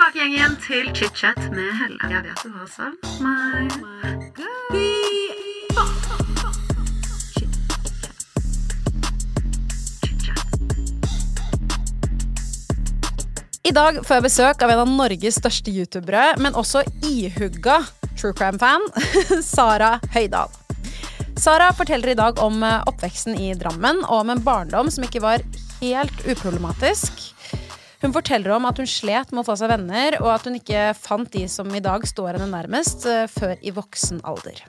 [0.00, 1.98] tilbake igjen, til chit-chat med Helle.
[2.08, 3.68] Jeg vet du har savnet meg.
[13.60, 17.82] I dag får jeg besøk av en av Norges største youtubere, men også ihugga
[18.16, 18.80] true crime-fan,
[19.44, 20.48] Sara Høydahl.
[21.36, 25.22] Sara forteller i dag om eh, oppveksten i Drammen og om en barndom som ikke
[25.24, 25.44] var
[25.80, 27.30] helt uproblematisk.
[28.00, 30.90] Hun forteller om at hun slet med å få seg venner, og at hun ikke
[30.96, 34.62] fant de som i dag står henne nærmest, eh, før i voksen alder.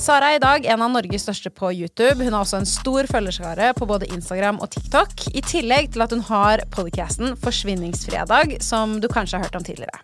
[0.00, 2.22] Sara er i dag en av Norges største på YouTube.
[2.24, 5.26] Hun har også en stor følgerskare på både Instagram og TikTok.
[5.34, 10.00] I tillegg til at hun har podcasten Forsvinningsfredag, som du kanskje har hørt om tidligere.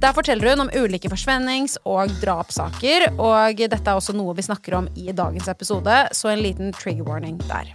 [0.00, 4.74] Der forteller hun om ulike forsvennings- og drapssaker, og dette er også noe vi snakker
[4.80, 7.70] om i dagens episode, så en liten trigger warning der.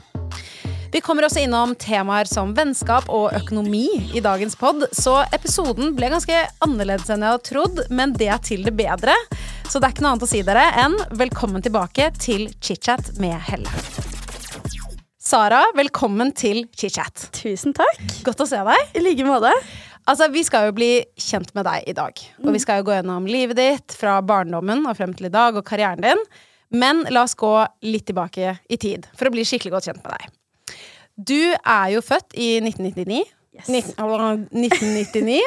[0.95, 6.07] Vi kommer også innom temaer som vennskap og økonomi i dagens pod, så episoden ble
[6.13, 9.11] ganske annerledes enn jeg hadde trodd, men det er til det bedre.
[9.67, 13.35] Så det er ikke noe annet å si dere enn velkommen tilbake til chit-chat med
[13.49, 13.73] Helle.
[15.19, 17.25] Sara, velkommen til chit-chat.
[17.41, 17.99] Tusen takk.
[18.23, 18.95] Godt å se deg.
[18.95, 19.51] I like måte.
[20.07, 22.23] Altså, Vi skal jo bli kjent med deg i dag.
[22.45, 25.59] Og vi skal jo gå gjennom livet ditt fra barndommen og frem til i dag,
[25.59, 26.25] og karrieren din.
[26.71, 27.51] Men la oss gå
[27.83, 30.31] litt tilbake i tid for å bli skikkelig godt kjent med deg.
[31.15, 33.23] Du er jo født i 1999.
[33.55, 33.69] Yes.
[33.71, 35.39] 19, 1999.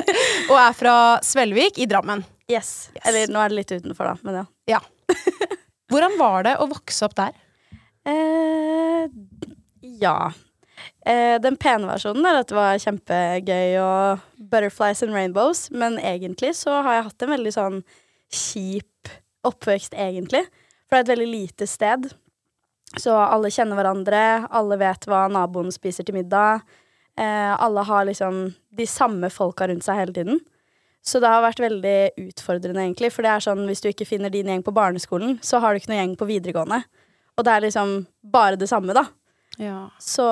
[0.50, 2.24] og er fra Svelvik i Drammen.
[2.50, 2.90] Yes.
[2.92, 3.04] Yes.
[3.08, 4.44] Eller nå er det litt utenfor, da, men ja.
[4.76, 4.80] Ja.
[5.92, 7.32] Hvordan var det å vokse opp der?
[8.04, 9.06] Eh,
[10.02, 10.18] ja.
[11.06, 16.52] Eh, den pene versjonen er at det var kjempegøy og butterflies and rainbows, men egentlig
[16.60, 17.80] så har jeg hatt en veldig sånn
[18.34, 19.12] kjip
[19.44, 20.44] oppvekst, egentlig.
[20.84, 22.10] For det er et veldig lite sted.
[23.00, 24.22] Så alle kjenner hverandre,
[24.54, 26.64] alle vet hva naboen spiser til middag.
[27.18, 30.42] Eh, alle har liksom de samme folka rundt seg hele tiden.
[31.04, 31.98] Så det har vært veldig
[32.30, 33.10] utfordrende, egentlig.
[33.12, 35.82] For det er sånn, hvis du ikke finner din gjeng på barneskolen, så har du
[35.82, 36.80] ikke noen gjeng på videregående.
[37.36, 37.92] Og det er liksom
[38.32, 39.04] bare det samme, da.
[39.60, 39.90] Ja.
[40.02, 40.24] Så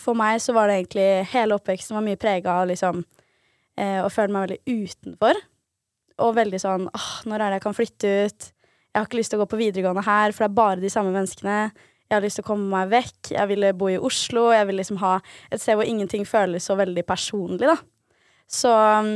[0.00, 2.98] for meg så var det egentlig Hele oppveksten var mye prega av liksom
[3.80, 5.40] eh, å føle meg veldig utenfor.
[6.26, 8.50] Og veldig sånn åh, når er det jeg kan flytte ut?
[8.92, 10.90] Jeg har ikke lyst til å gå på videregående her, for det er bare de
[10.92, 11.72] samme menneskene.
[12.12, 13.32] Jeg har lyst til å komme meg vekk.
[13.32, 14.50] Jeg ville bo i Oslo.
[14.52, 15.14] Jeg vil liksom ha
[15.48, 17.78] et sted hvor ingenting føles så veldig personlig, da.
[18.52, 19.14] Så um,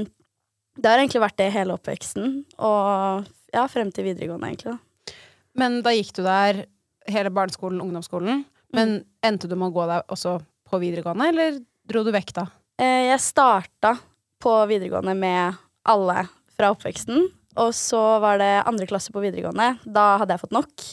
[0.81, 2.39] det har egentlig vært det hele oppveksten.
[2.57, 5.15] Og ja, frem til videregående, egentlig, da.
[5.61, 6.65] Men da gikk du der
[7.13, 8.47] hele barneskolen, ungdomsskolen.
[8.77, 12.49] Men endte du med å gå der også på videregående, eller dro du vekk da?
[12.81, 13.95] Eh, jeg starta
[14.43, 16.27] på videregående med alle
[16.57, 17.29] fra oppveksten.
[17.63, 19.77] Og så var det andre klasse på videregående.
[19.85, 20.87] Da hadde jeg fått nok.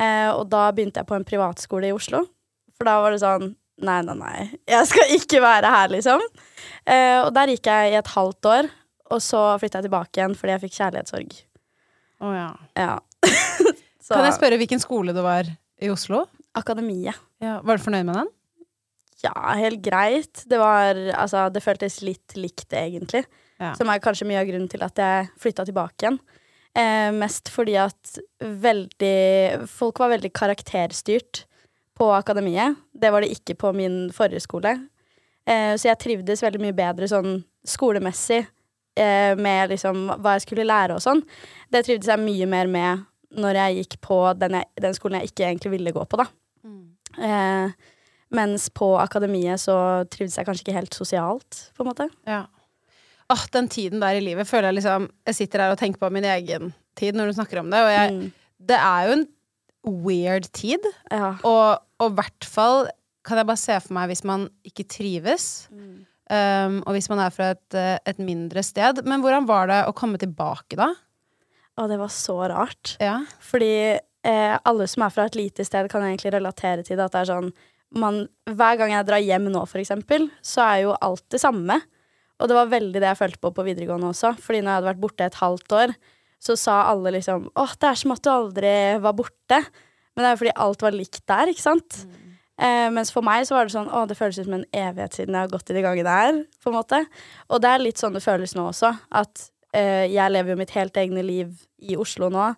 [0.00, 2.24] Eh, og da begynte jeg på en privatskole i Oslo.
[2.78, 3.52] For da var det sånn
[3.82, 4.42] Nei, nei, nei.
[4.68, 6.20] Jeg skal ikke være her, liksom.
[6.86, 8.68] Eh, og der gikk jeg i et halvt år.
[9.10, 11.32] Og så flytta jeg tilbake igjen fordi jeg fikk kjærlighetssorg.
[12.22, 12.50] Oh, ja.
[12.78, 12.92] Ja.
[14.04, 15.48] så Kan jeg spørre hvilken skole du var
[15.82, 16.26] i Oslo?
[16.54, 17.18] Akademiet.
[17.42, 18.30] Ja, var du fornøyd med den?
[19.24, 20.44] Ja, helt greit.
[20.46, 23.24] Det var Altså, det føltes litt likt, egentlig.
[23.62, 23.72] Ja.
[23.78, 26.18] Som er kanskje mye av grunnen til at jeg flytta tilbake igjen.
[26.74, 31.44] Eh, mest fordi at veldig Folk var veldig karakterstyrt
[31.98, 32.78] på akademiet.
[32.96, 34.74] Det var det ikke på min forrige skole.
[35.46, 40.66] Eh, så jeg trivdes veldig mye bedre sånn skolemessig eh, med liksom hva jeg skulle
[40.66, 41.22] lære og sånn.
[41.70, 45.32] Det trivdes jeg mye mer med når jeg gikk på den, jeg, den skolen jeg
[45.32, 46.26] ikke egentlig ville gå på, da.
[47.18, 47.70] Eh,
[48.32, 49.76] mens på akademiet så
[50.12, 52.08] trivdes jeg kanskje ikke helt sosialt, på en måte.
[52.28, 52.44] Ja.
[53.32, 56.10] Åh, den tiden der i livet føler jeg liksom Jeg sitter her og tenker på
[56.12, 58.32] min egen tid når du snakker om det, og jeg, Mm.
[58.68, 59.26] det er jo en
[60.04, 60.84] weird tid.
[61.10, 61.30] Ja.
[61.48, 62.86] Og i hvert fall
[63.24, 65.68] kan jeg bare se for meg hvis man ikke trives.
[66.32, 69.02] Um, og hvis man er fra et, eh, et mindre sted.
[69.04, 70.90] Men hvordan var det å komme tilbake da?
[71.78, 72.96] Å, det var så rart.
[73.02, 73.18] Ja.
[73.40, 73.72] Fordi
[74.24, 77.04] eh, alle som er fra et lite sted, kan egentlig relatere til det.
[77.08, 77.50] At det er sånn
[77.92, 81.80] man, Hver gang jeg drar hjem nå, for eksempel, så er jo alt det samme.
[82.42, 84.32] Og det var veldig det jeg følte på på videregående også.
[84.42, 85.94] Fordi når jeg hadde vært borte et halvt år,
[86.42, 88.72] så sa alle liksom åh, det er som at du aldri
[89.04, 89.60] var borte.
[90.12, 92.00] Men det er jo fordi alt var likt der, ikke sant?
[92.62, 95.16] Eh, mens for meg så var det sånn å, det føles ut som en evighet
[95.16, 96.42] siden jeg har gått i de gangene her.
[96.62, 97.00] på en måte.
[97.48, 98.90] Og det er litt sånn det føles nå også.
[99.22, 102.50] At eh, jeg lever jo mitt helt egne liv i Oslo nå.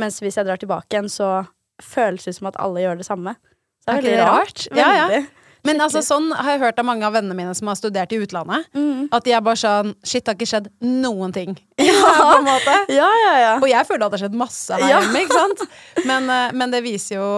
[0.00, 1.42] Mens hvis jeg drar tilbake igjen, så
[1.82, 3.34] føles det som at alle gjør det samme.
[3.82, 4.38] Så det Er er veldig det rart.
[4.38, 4.66] rart?
[4.78, 5.22] Ja, ja.
[5.66, 8.18] Men altså, sånn har jeg hørt av mange av vennene mine som har studert i
[8.22, 8.66] utlandet.
[8.74, 9.06] Mm.
[9.14, 11.54] At de er bare sånn Shit, det har ikke skjedd noen ting.
[11.82, 12.14] Ja.
[12.18, 12.74] på en måte.
[12.92, 13.52] Ja, ja, ja.
[13.60, 15.62] Og jeg føler at det har skjedd masse her hjemme, ikke sant?
[16.08, 17.28] Men, eh, men det viser jo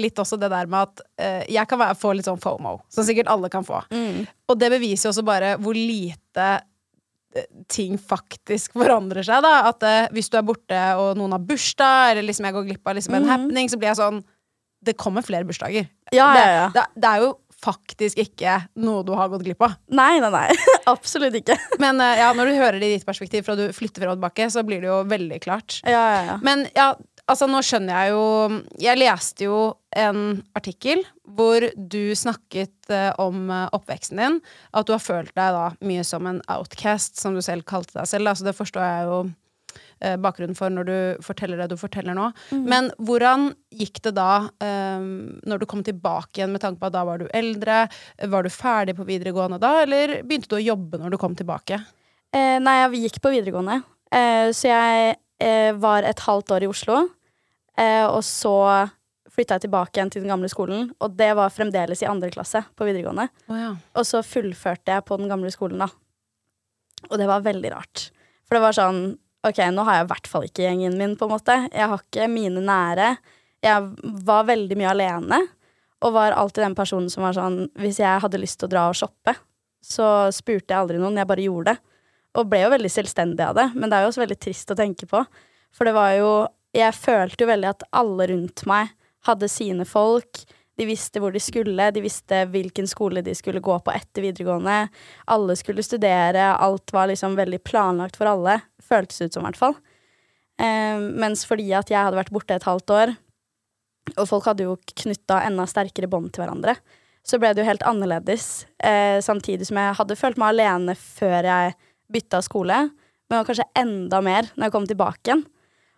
[0.00, 3.06] litt også det der med at uh, jeg kan være, få litt sånn FOMO, som
[3.06, 3.82] sikkert alle kan få.
[3.92, 4.24] Mm.
[4.50, 6.46] Og det beviser jo også bare hvor lite
[7.36, 9.70] eh, ting faktisk forandrer seg, da.
[9.72, 12.92] At uh, hvis du er borte og noen har bursdag, eller liksom jeg går glipp
[12.92, 13.34] av liksom en mm.
[13.34, 14.22] happening, så blir jeg sånn
[14.86, 15.88] Det kommer flere bursdager.
[16.14, 16.66] Ja, det, ja, ja.
[16.74, 17.34] Det, det er jo
[17.66, 19.76] faktisk ikke noe du har gått glipp av.
[19.90, 20.46] Nei, nei, nei.
[20.94, 21.58] Absolutt ikke.
[21.82, 24.20] Men eh, ja, når du hører det i ditt perspektiv, fra du flytter fra og
[24.20, 25.80] tilbake, så blir det jo veldig klart.
[25.84, 26.38] Ja, ja, ja.
[26.46, 26.92] Men ja,
[27.26, 28.26] altså nå skjønner jeg jo
[28.82, 29.60] Jeg leste jo
[29.96, 30.20] en
[30.58, 31.02] artikkel
[31.36, 34.38] hvor du snakket eh, om eh, oppveksten din.
[34.76, 38.08] At du har følt deg da mye som en outcast, som du selv kalte deg
[38.10, 38.30] selv.
[38.30, 39.18] Altså det forstår jeg jo
[40.20, 42.26] bakgrunnen for når du forteller det du forteller nå.
[42.68, 45.04] Men hvordan gikk det da eh,
[45.48, 47.86] når du kom tilbake igjen, med tanke på at da var du eldre?
[48.20, 51.80] Var du ferdig på videregående da, eller begynte du å jobbe når du kom tilbake?
[52.36, 53.80] Eh, nei, jeg gikk på videregående,
[54.12, 57.00] eh, så jeg eh, var et halvt år i Oslo.
[57.76, 58.56] Eh, og så
[59.36, 62.62] flytta jeg tilbake igjen til den gamle skolen, og det var fremdeles i andre klasse
[62.76, 63.28] på videregående.
[63.50, 63.72] Oh, ja.
[63.96, 65.90] Og så fullførte jeg på den gamle skolen, da.
[67.10, 68.08] Og det var veldig rart.
[68.46, 69.00] For det var sånn
[69.46, 71.54] Ok, nå har jeg i hvert fall ikke gjengen min, på en måte.
[71.70, 73.12] Jeg har ikke mine nære.
[73.62, 75.38] Jeg var veldig mye alene,
[76.02, 78.82] og var alltid den personen som var sånn Hvis jeg hadde lyst til å dra
[78.90, 79.36] og shoppe,
[79.82, 81.94] så spurte jeg aldri noen, jeg bare gjorde det.
[82.36, 84.78] Og ble jo veldig selvstendig av det, men det er jo også veldig trist å
[84.78, 85.22] tenke på.
[85.74, 86.30] For det var jo
[86.76, 88.90] Jeg følte jo veldig at alle rundt meg
[89.24, 90.42] hadde sine folk.
[90.76, 94.90] De visste hvor de skulle, de visste hvilken skole de skulle gå på etter videregående.
[95.32, 98.58] Alle skulle studere, alt var liksom veldig planlagt for alle.
[98.84, 99.78] Føltes ut som, i hvert fall.
[100.60, 103.16] Eh, mens fordi at jeg hadde vært borte et halvt år,
[104.14, 106.76] og folk hadde jo knytta enda sterkere bånd til hverandre,
[107.26, 108.66] så ble det jo helt annerledes.
[108.78, 111.74] Eh, samtidig som jeg hadde følt meg alene før jeg
[112.12, 112.84] bytta skole,
[113.26, 115.46] men kanskje enda mer når jeg kom tilbake igjen.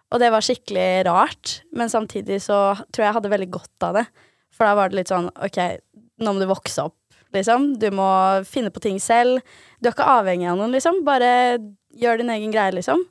[0.09, 3.99] Og det var skikkelig rart, men samtidig så tror jeg jeg hadde veldig godt av
[3.99, 4.07] det.
[4.55, 5.61] For da var det litt sånn OK,
[6.23, 6.97] nå må du vokse opp,
[7.37, 7.75] liksom.
[7.81, 8.09] Du må
[8.49, 9.45] finne på ting selv.
[9.79, 11.05] Du er ikke avhengig av noen, liksom.
[11.07, 11.31] Bare
[11.99, 13.05] gjør din egen greie, liksom.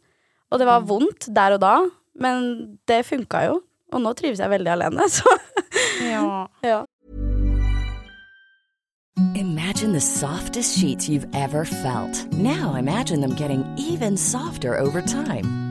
[0.52, 1.78] Og det var vondt der og da,
[2.20, 3.62] men det funka jo.
[3.96, 5.38] Og nå trives jeg veldig alene, så
[6.04, 6.46] ja.
[6.64, 6.84] ja.
[9.36, 12.32] Imagine the softest sheets you've ever felt.
[12.34, 15.67] Now imagine them getting even softer over time.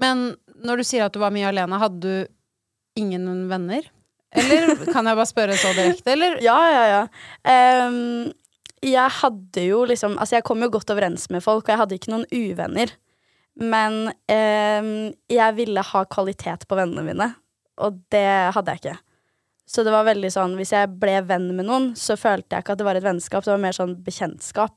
[0.00, 0.32] Men
[0.64, 3.86] når du sier at du var mye alene, hadde du ingen venner?
[4.34, 6.40] Eller kan jeg bare spørre så direkte, eller?
[6.48, 7.86] Ja, ja, ja.
[7.86, 8.32] Um,
[8.84, 11.98] jeg hadde jo liksom Altså, jeg kom jo godt overens med folk, og jeg hadde
[11.98, 12.92] ikke noen uvenner.
[13.54, 14.92] Men um,
[15.30, 17.28] jeg ville ha kvalitet på vennene mine,
[17.78, 18.96] og det hadde jeg ikke.
[19.64, 22.74] Så det var veldig sånn Hvis jeg ble venn med noen, så følte jeg ikke
[22.74, 24.74] at det var et vennskap, det var mer sånn bekjentskap.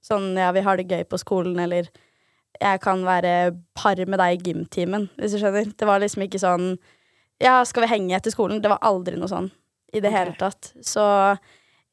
[0.00, 1.90] Sånn ja, vi har det gøy på skolen, eller
[2.60, 3.34] jeg kan være
[3.78, 5.70] par med deg i gymtimen, hvis du skjønner.
[5.72, 6.74] Det var liksom ikke sånn
[7.40, 8.60] Ja, skal vi henge etter skolen?
[8.60, 9.48] Det var aldri noe sånn
[9.92, 10.18] i det okay.
[10.18, 10.72] hele tatt.
[10.84, 11.04] Så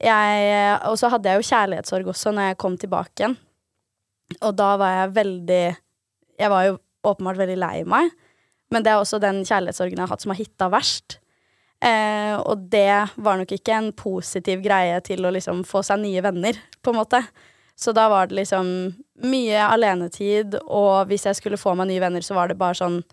[0.04, 3.38] jeg Og så hadde jeg jo kjærlighetssorg også når jeg kom tilbake igjen.
[4.42, 5.64] Og da var jeg veldig
[6.38, 6.76] Jeg var jo
[7.08, 8.10] åpenbart veldig lei meg,
[8.74, 11.22] men det er også den kjærlighetssorgen jeg har hatt som har hitta verst.
[11.80, 16.24] Eh, og det var nok ikke en positiv greie til å liksom få seg nye
[16.26, 17.22] venner, på en måte.
[17.78, 18.70] Så da var det liksom
[19.30, 23.04] mye alenetid, og hvis jeg skulle få meg nye venner, så var det bare sånn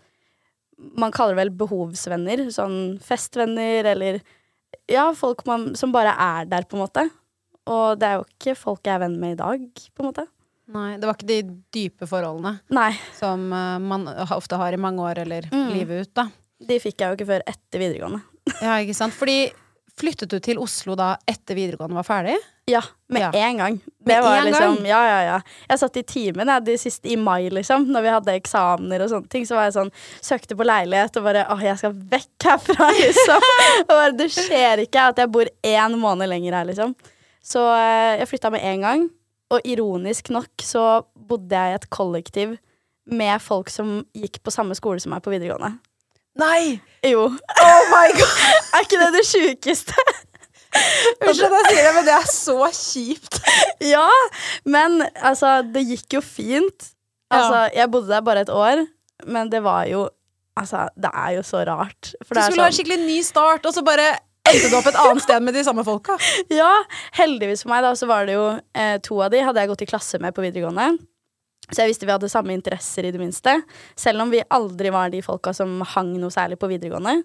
[0.97, 2.41] Man kaller det vel behovsvenner.
[2.51, 4.17] Sånn festvenner, eller
[4.91, 7.05] Ja, folk man, som bare er der, på en måte.
[7.65, 9.63] Og det er jo ikke folk jeg er venn med i dag,
[9.95, 10.25] på en måte.
[10.75, 11.37] Nei, det var ikke de
[11.73, 12.91] dype forholdene Nei.
[13.15, 14.03] som eh, man
[14.33, 15.69] ofte har i mange år, eller Mm.
[15.73, 16.27] livet ut, da.
[16.59, 18.21] De fikk jeg jo ikke før etter videregående.
[18.61, 19.13] Ja, ikke sant?
[19.13, 19.51] Fordi
[19.99, 22.35] flyttet du til Oslo da etter videregående var ferdig?
[22.67, 22.81] Ja,
[23.13, 23.29] med Ja.
[23.47, 23.75] en gang.
[24.05, 24.85] Det var liksom, gang?
[24.89, 25.35] Ja, ja, ja.
[25.69, 29.11] Jeg satt i timen jeg, de siste, i mai, liksom, når vi hadde eksamener og
[29.11, 29.45] sånne ting.
[29.45, 29.91] Så var jeg sånn,
[30.25, 33.45] søkte på leilighet og bare åh, jeg skal vekk herfra, liksom.
[33.85, 36.95] og bare, det skjer ikke at jeg bor én måned lenger her, liksom.
[37.45, 39.05] Så eh, jeg flytta med en gang.
[39.53, 42.55] Og ironisk nok så bodde jeg i et kollektiv
[43.05, 45.75] med folk som gikk på samme skole som meg på videregående.
[46.39, 46.79] Nei!
[47.05, 47.29] Jo.
[47.29, 48.39] Oh my god!
[48.75, 49.95] Er ikke det det sjukeste?
[51.23, 53.37] Unnskyld at jeg sier det, men det er så kjipt.
[53.87, 54.09] Ja,
[54.67, 56.89] men altså, det gikk jo fint.
[57.31, 58.83] Altså, jeg bodde der bare et år,
[59.31, 60.09] men det var jo
[60.55, 62.13] Altså, det er jo så rart.
[62.13, 64.05] Du det skulle ha en sånn, skikkelig ny start, og så bare
[64.47, 66.15] endte du opp et annet sted med de samme folka.
[66.61, 66.69] ja,
[67.17, 69.83] heldigvis for meg, da, så var det jo eh, to av de hadde jeg gått
[69.83, 70.93] i klasse med på videregående.
[71.71, 73.57] Så jeg visste vi hadde samme interesser, i det minste.
[73.97, 77.23] Selv om vi aldri var de folka som hang noe særlig på videregående.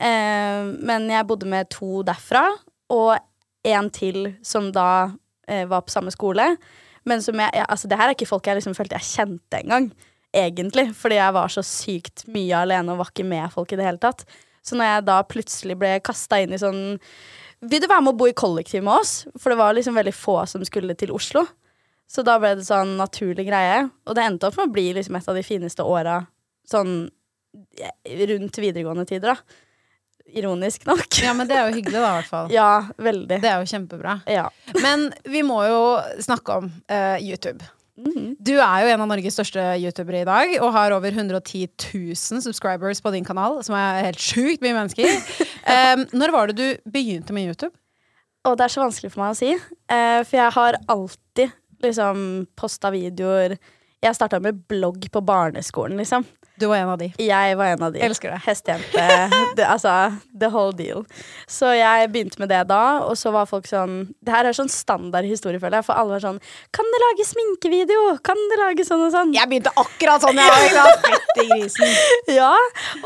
[0.00, 2.44] Eh, men jeg bodde med to derfra,
[2.92, 3.16] og
[3.70, 5.10] en til som da
[5.48, 6.54] eh, var på samme skole.
[7.08, 9.62] Men som jeg, jeg Altså, det her er ikke folk jeg liksom følte jeg kjente
[9.62, 9.90] engang,
[10.36, 10.90] egentlig.
[10.96, 14.02] Fordi jeg var så sykt mye alene og var ikke med folk i det hele
[14.02, 14.26] tatt.
[14.64, 16.98] Så når jeg da plutselig ble kasta inn i sånn
[17.64, 19.14] Vil du være med å bo i kollektiv med oss?
[19.40, 21.46] For det var liksom veldig få som skulle til Oslo.
[22.10, 23.84] Så da ble det sånn naturlig greie.
[24.08, 26.24] Og det endte opp med å bli liksom et av de fineste åra
[26.70, 26.94] sånn
[27.78, 29.66] eh, rundt videregående tider, da.
[30.30, 31.08] Ironisk nok.
[31.22, 32.52] Ja, men det er jo hyggelig, da, i hvert fall.
[32.60, 33.40] Ja, veldig.
[33.42, 34.20] Det er jo kjempebra.
[34.30, 34.48] Ja.
[34.82, 35.82] Men vi må jo
[36.22, 37.66] snakke om uh, YouTube.
[38.00, 38.34] Mhm.
[38.40, 42.42] Du er jo en av Norges største youtubere i dag, og har over 110 000
[42.46, 45.10] subscribers på din kanal, som er helt sjukt mye mennesker.
[45.94, 47.74] um, når var det du begynte med YouTube?
[48.48, 52.46] Og det er så vanskelig for meg å si, uh, for jeg har alltid liksom
[52.58, 53.56] posta videoer
[54.00, 56.24] Jeg starta med blogg på barneskolen, liksom.
[56.60, 57.06] Du var en av de.
[57.16, 58.00] Jeg var en av de.
[58.04, 58.42] Elsker deg.
[58.44, 59.04] Hestejente.
[59.56, 61.06] det, altså, the whole deal.
[61.48, 64.68] Så jeg begynte med det da, og så var folk sånn Det her er sånn
[64.68, 66.40] standard historie, føler jeg, for alle var sånn
[66.76, 68.02] Kan du lage sminkevideo?
[68.26, 69.32] Kan du lage sånn og sånn?
[69.36, 71.08] Jeg begynte akkurat sånn, jeg òg.
[72.40, 72.52] Ja,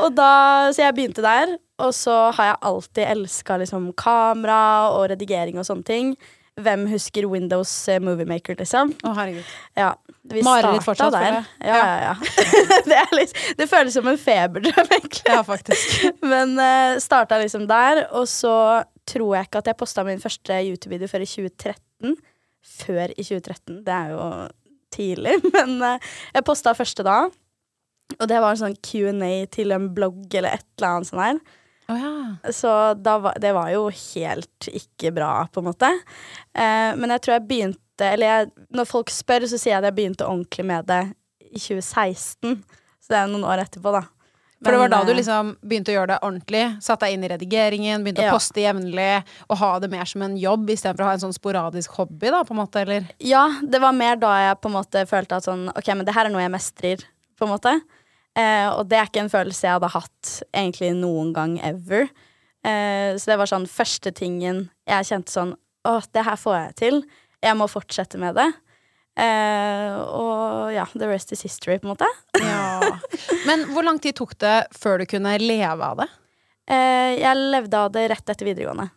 [0.03, 0.31] og da,
[0.75, 1.55] så jeg begynte der.
[1.79, 4.59] Og så har jeg alltid elska liksom, kamera
[4.97, 6.15] og redigering og sånne ting.
[6.55, 8.93] Hvem husker Windows Moviemaker, Movie Maker, liksom?
[9.03, 9.47] Å, herregud.
[9.75, 9.89] Ja,
[10.31, 11.41] vi Mareritt fortsatt, der.
[11.59, 12.13] Ja, ja, ja.
[12.89, 15.25] det, litt, det føles som en feberdrøm, egentlig.
[15.27, 16.05] Ja, faktisk.
[16.31, 18.55] Men uh, starta liksom der, og så
[19.05, 22.15] tror jeg ikke at jeg posta min første YouTube-video før i 2013.
[22.85, 23.81] Før i 2013.
[23.85, 24.29] Det er jo
[24.95, 27.19] tidlig, men uh, jeg posta første da.
[28.15, 31.43] Og det var en sånn Q&A til en blogg eller et eller annet sånt her.
[31.91, 32.13] Å ja.
[32.51, 32.69] Så
[33.03, 35.91] var, det var jo helt ikke bra, på en måte.
[36.55, 39.85] Eh, men jeg tror jeg begynte Eller jeg, når folk spør, så sier jeg at
[39.87, 41.03] jeg begynte ordentlig med det
[41.45, 42.57] i 2016.
[42.99, 44.01] Så det er jo noen år etterpå, da.
[44.65, 46.63] For det var da du eh, liksom begynte å gjøre det ordentlig?
[46.83, 48.31] Satt deg inn i redigeringen, begynte Ja.
[48.33, 51.35] å poste jevnlig og ha det mer som en jobb istedenfor å ha en sånn
[51.37, 53.05] sporadisk hobby, da, på en måte, eller?
[53.19, 56.15] Ja, det var mer da jeg på en måte følte at sånn Ok, men det
[56.17, 57.05] her er noe jeg mestrer,
[57.37, 57.75] på en måte.
[58.35, 62.09] Eh, og det er ikke en følelse jeg hadde hatt egentlig noen gang ever.
[62.65, 65.53] Eh, så det var sånn første tingen jeg kjente sånn
[65.85, 66.95] Å, det her får jeg til.
[67.45, 68.47] Jeg må fortsette med det.
[69.21, 72.07] Eh, og ja, the rest is history, på en måte.
[72.41, 72.97] Ja.
[73.47, 76.09] Men hvor lang tid tok det før du kunne leve av det?
[76.65, 78.89] Eh, jeg levde av det rett etter videregående.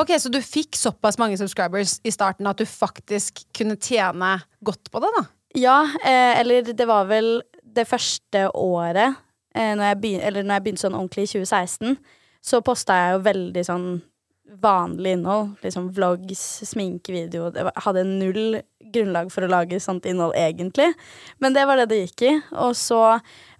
[0.00, 4.90] Ok, Så du fikk såpass mange subscribers i starten at du faktisk kunne tjene godt
[4.90, 5.26] på det, da?
[5.58, 7.42] Ja, eh, eller det var vel
[7.74, 9.20] det første året,
[9.54, 12.00] eh, når, jeg begyn eller når jeg begynte sånn ordentlig i 2016,
[12.42, 13.86] så posta jeg jo veldig sånn
[14.62, 15.54] vanlig innhold.
[15.62, 17.50] Liksom vlogs, sminkevideo.
[17.54, 18.60] Det hadde null
[18.92, 20.90] grunnlag for å lage sånt innhold, egentlig.
[21.40, 22.32] Men det var det det gikk i.
[22.64, 23.00] Og så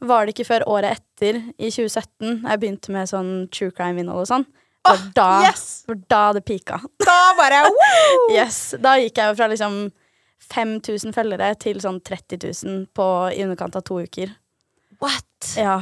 [0.03, 4.31] var det ikke før året etter, i 2017, jeg begynte med sånn true crime-innhold og
[4.33, 4.47] sånn.
[4.83, 5.67] For, oh, da, yes!
[5.87, 6.81] for da det pika.
[7.05, 8.23] Da bare wow!
[8.35, 9.85] Yes, Da gikk jeg jo fra liksom
[10.53, 14.33] 5000 følgere til sånn 30 000 på i underkant av to uker.
[15.03, 15.55] What?
[15.59, 15.81] Ja,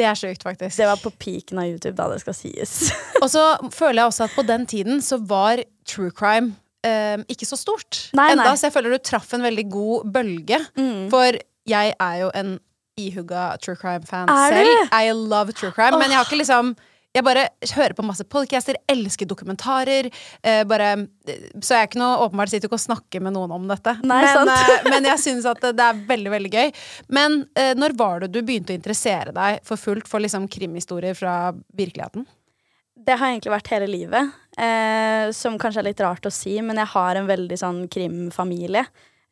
[0.00, 0.78] Det er sjukt, faktisk.
[0.78, 2.90] Det var på peaken av YouTube, da det skal sies.
[3.22, 3.42] Og så
[3.74, 6.54] føler jeg også at på den tiden så var true crime
[6.86, 8.06] um, ikke så stort.
[8.16, 8.56] Nei, Enda, nei.
[8.56, 10.60] så jeg føler du traff en veldig god bølge.
[10.78, 11.08] Mm.
[11.12, 11.36] For
[11.68, 12.54] jeg er jo en
[13.00, 14.88] ihugga true crime-fan selv.
[14.92, 15.98] I love true crime.
[16.00, 16.72] Men jeg har ikke liksom
[17.16, 20.08] jeg bare hører på masse podcaster, elsker dokumentarer.
[20.46, 20.92] Eh, bare,
[21.58, 23.96] så jeg er ikke noe åpenbart sitter ikke og snakker med noen om dette.
[24.06, 26.74] Nei, men, eh, men jeg syns at det, det er veldig veldig gøy.
[27.18, 31.18] Men eh, når var det du begynte å interessere deg for fullt for liksom krimhistorier
[31.18, 32.28] fra virkeligheten?
[33.00, 34.38] Det har egentlig vært hele livet.
[34.60, 38.84] Eh, som kanskje er litt rart å si, men jeg har en veldig sånn krimfamilie.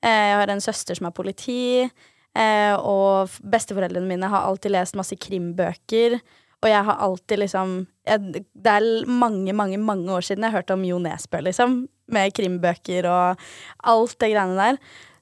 [0.03, 4.99] Eh, jeg har en søster som er politi, eh, og besteforeldrene mine har alltid lest
[4.99, 6.19] masse krimbøker.
[6.63, 7.75] Og jeg har alltid liksom
[8.09, 11.85] jeg, Det er mange, mange mange år siden jeg hørte om Jo Nesbø, liksom.
[12.09, 13.39] Med krimbøker og
[13.85, 14.79] alt det greiene der.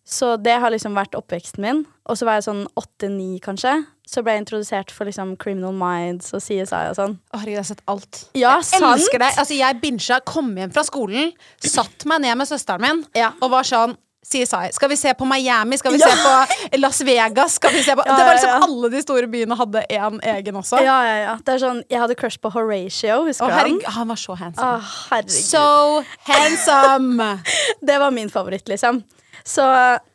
[0.06, 1.80] Så det har liksom vært oppveksten min.
[2.06, 3.72] Og så var jeg sånn åtte-ni, kanskje.
[4.06, 6.62] Så ble jeg introdusert for liksom Criminal Minds og CSI
[6.92, 7.16] og sånn.
[7.34, 8.20] Å, herregud, jeg har sett alt.
[8.38, 8.86] Ja, jeg sant?
[8.92, 9.40] elsker deg!
[9.42, 13.32] Altså, jeg bincha, kom hjem fra skolen, satt meg ned med søsteren min Ja.
[13.42, 13.96] og var sånn
[14.26, 14.73] CSI.
[14.75, 15.76] Skal vi se på Miami?
[15.78, 16.09] Skal vi Ja.
[16.11, 17.54] se på Las Vegas?
[17.61, 18.61] Skal vi se på Ja, Det var ja, liksom ja.
[18.66, 20.80] Alle de store byene hadde én egen også.
[20.83, 21.35] Ja, ja, ja.
[21.47, 23.59] Det er sånn, jeg hadde crush på Horatio, husker du han?
[23.61, 24.83] herregud, han var så handsome.
[25.11, 25.30] Herregud.
[25.30, 27.30] So handsome!
[27.87, 29.04] Det var min favoritt, liksom.
[29.47, 29.62] Så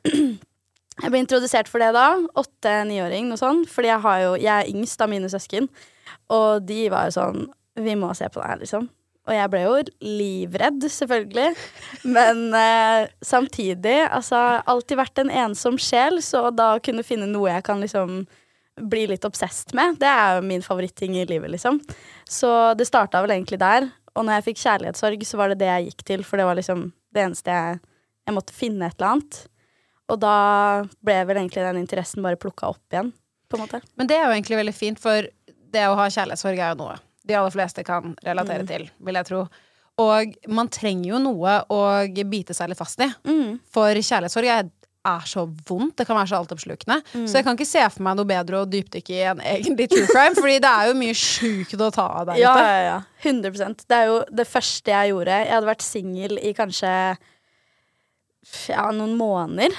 [1.01, 2.09] jeg ble introdusert for det da.
[2.37, 3.69] Åtte-niåring, noe sånt.
[3.71, 5.69] Fordi jeg, har jo, jeg er yngst av mine søsken.
[6.31, 7.45] Og de var jo sånn
[7.79, 8.89] Vi må se på det her, liksom.
[9.29, 11.49] Og jeg ble jo livredd, selvfølgelig.
[12.09, 14.39] Men eh, samtidig, altså
[14.71, 18.23] Alltid vært en ensom sjel, så da å kunne finne noe jeg kan liksom
[18.81, 21.77] bli litt obsesst med, det er jo min favoritting i livet, liksom.
[22.25, 22.49] Så
[22.79, 23.89] det starta vel egentlig der.
[24.15, 26.57] Og når jeg fikk kjærlighetssorg, så var det det jeg gikk til, for det var
[26.57, 27.81] liksom det eneste jeg
[28.29, 29.37] Jeg måtte finne et eller annet.
[30.13, 30.35] Og da
[31.01, 33.09] ble vel egentlig den interessen bare plukka opp igjen,
[33.49, 33.79] på en måte.
[33.97, 35.25] Men det er jo egentlig veldig fint, for
[35.73, 39.27] det å ha kjærlighetssorg er jo noe de aller fleste kan relatere til, vil jeg
[39.29, 39.45] tro.
[40.01, 41.81] Og man trenger jo noe å
[42.31, 43.09] bite seg litt fast i.
[43.73, 44.69] For kjærlighetssorg er,
[45.05, 45.95] er så vondt.
[45.99, 46.97] Det kan være så altoppslukende.
[47.27, 50.07] Så jeg kan ikke se for meg noe bedre å dypdykke i enn egentlig true
[50.09, 52.65] crime, Fordi det er jo mye sjukt å ta av der Ja, ute.
[52.65, 52.97] ja, ja.
[53.21, 55.37] 100 Det er jo det første jeg gjorde.
[55.45, 56.93] Jeg hadde vært singel i kanskje
[58.71, 59.75] ja, noen måneder.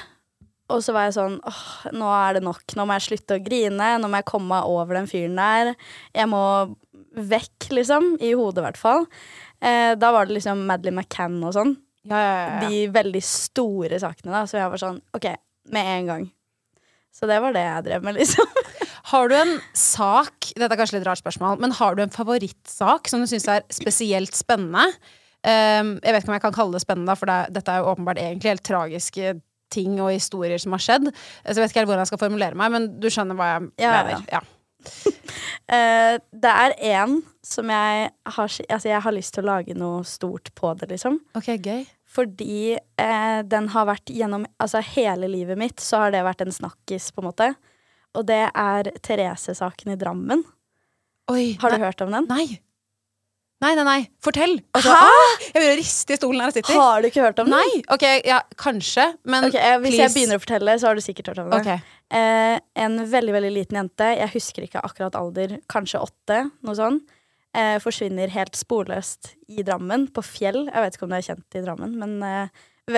[0.72, 2.62] Og så var jeg sånn åh, nå er det nok.
[2.78, 3.90] Nå må jeg slutte å grine.
[4.00, 5.72] Nå må jeg komme meg over den fyren der.
[6.16, 6.42] Jeg må
[7.16, 8.14] vekk, liksom.
[8.21, 9.07] I hodet, i hvert fall.
[9.62, 11.75] Eh, da var det liksom Madeleine McCann og sånn.
[12.09, 12.69] Ja, ja, ja.
[12.69, 14.45] De veldig store sakene, da.
[14.50, 15.28] Så jeg var sånn OK,
[15.75, 16.28] med en gang.
[17.12, 18.61] Så det var det jeg drev med, liksom.
[19.12, 23.09] Har du en sak Dette er kanskje litt rart spørsmål, men har du en favorittsak
[23.11, 24.85] som du syns er spesielt spennende?
[25.42, 27.90] Um, jeg vet ikke om jeg kan kalle det spennende, for det, dette er jo
[27.90, 29.35] åpenbart egentlig helt tragiske
[29.75, 31.09] ting og historier som har skjedd.
[31.11, 33.66] Så jeg vet ikke helt hvordan jeg skal formulere meg, men du skjønner hva jeg
[33.81, 34.27] mener.
[34.31, 34.42] Ja.
[35.73, 37.12] Eh, det er én
[37.47, 41.21] som jeg har Altså, jeg har lyst til å lage noe stort på det, liksom.
[41.38, 41.87] Ok, gøy.
[42.12, 46.53] Fordi uh, den har vært gjennom Altså, hele livet mitt så har det vært en
[46.53, 47.49] snakkis, på en måte.
[48.18, 50.45] Og det er Therese-saken i Drammen.
[51.33, 51.55] Oi.
[51.62, 52.29] Har du nei, hørt om den?
[52.29, 52.61] Nei.
[53.62, 54.01] Nei, nei, nei.
[54.25, 54.57] Fortell!
[54.75, 56.79] Altså, ah, jeg begynner å riste i stolen her jeg sitter.
[56.81, 57.55] Har du ikke hørt om den?
[57.55, 57.83] Nei!
[57.95, 61.31] Ok, ja, kanskje, men Ok, eh, Hvis jeg begynner å fortelle, så har du sikkert
[61.31, 61.61] hørt om det.
[61.62, 61.92] Ok.
[62.12, 66.98] Eh, en veldig veldig liten jente, jeg husker ikke akkurat alder, kanskje åtte, noe sånn,
[67.57, 70.66] eh, forsvinner helt sporløst i Drammen, på Fjell.
[70.68, 72.48] Jeg vet ikke om det er kjent i Drammen, men eh,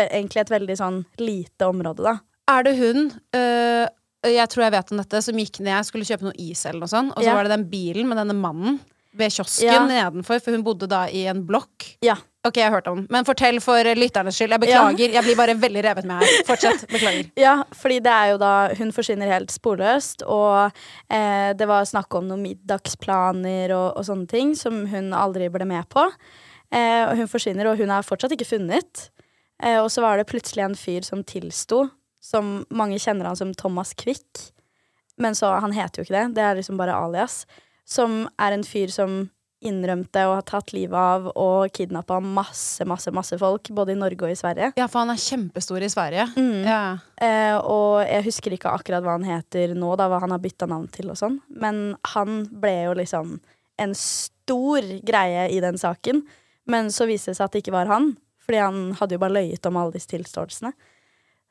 [0.08, 2.16] egentlig et veldig sånn lite område, da.
[2.50, 3.86] Er det hun øh,
[4.28, 6.90] Jeg tror jeg vet om dette Som gikk ned, skulle kjøpe noe is eller noe
[6.92, 7.34] sånt Og så Ja.
[7.38, 8.80] var det den bilen med denne mannen
[9.16, 9.86] Ved kiosken Ja.
[9.88, 12.16] nedenfor For hun bodde da i en blokk Ja.
[12.44, 15.38] Ok, jeg har hørt om den Men fortell for lytternes skyld Jeg beklager, jeg blir
[15.38, 19.32] bare veldig revet med her Fortsett, beklager Ja, fordi det er jo da Hun forsvinner
[19.32, 20.74] helt sporløst, og
[21.08, 25.66] eh, det var snakk om noen middagsplaner og, og sånne ting som hun aldri ble
[25.68, 26.04] med på.
[26.74, 29.06] Eh, og hun forsvinner, og hun er fortsatt ikke funnet.
[29.62, 31.84] Eh, og så var det plutselig en fyr som tilsto,
[32.24, 34.50] som mange kjenner han som Thomas Quick.
[35.20, 37.44] Men så, han heter jo ikke det, det er liksom bare alias.
[37.86, 39.24] Som er en fyr som
[39.64, 44.26] innrømte og har tatt livet av og kidnappa masse, masse, masse folk, både i Norge
[44.26, 44.72] og i Sverige.
[44.78, 46.64] Ja, for han er kjempestor i Sverige Mm.
[46.68, 46.84] Ja
[47.22, 50.66] Eh, og jeg husker ikke akkurat hva han heter nå, da, hva han har bytta
[50.70, 51.38] navn til og sånn.
[51.48, 53.36] Men han ble jo liksom
[53.80, 56.24] en stor greie i den saken.
[56.70, 59.36] Men så viste det seg at det ikke var han, fordi han hadde jo bare
[59.38, 60.74] løyet om alle disse tilståelsene.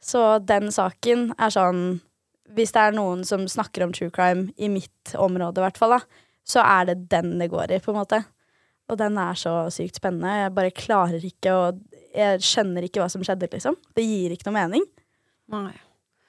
[0.04, 2.02] Så den saken er sånn
[2.54, 5.96] Hvis det er noen som snakker om true crime i mitt område, i hvert fall,
[5.96, 6.02] da,
[6.48, 8.20] så er det den det går i, på en måte.
[8.92, 10.34] Og den er så sykt spennende.
[10.42, 11.64] Jeg bare klarer ikke å
[12.14, 13.78] Jeg skjønner ikke hva som skjedde, liksom.
[13.98, 14.84] Det gir ikke noe mening.
[15.50, 15.72] Nei.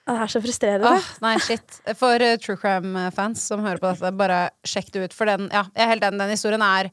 [0.04, 0.92] Det er så frustrerende.
[0.96, 1.80] Oh, nei, shit.
[1.96, 5.16] For uh, true crime-fans som hører på dette, bare sjekk det ut.
[5.16, 6.20] For den, ja, jeg er helt enig.
[6.20, 6.90] Den historien er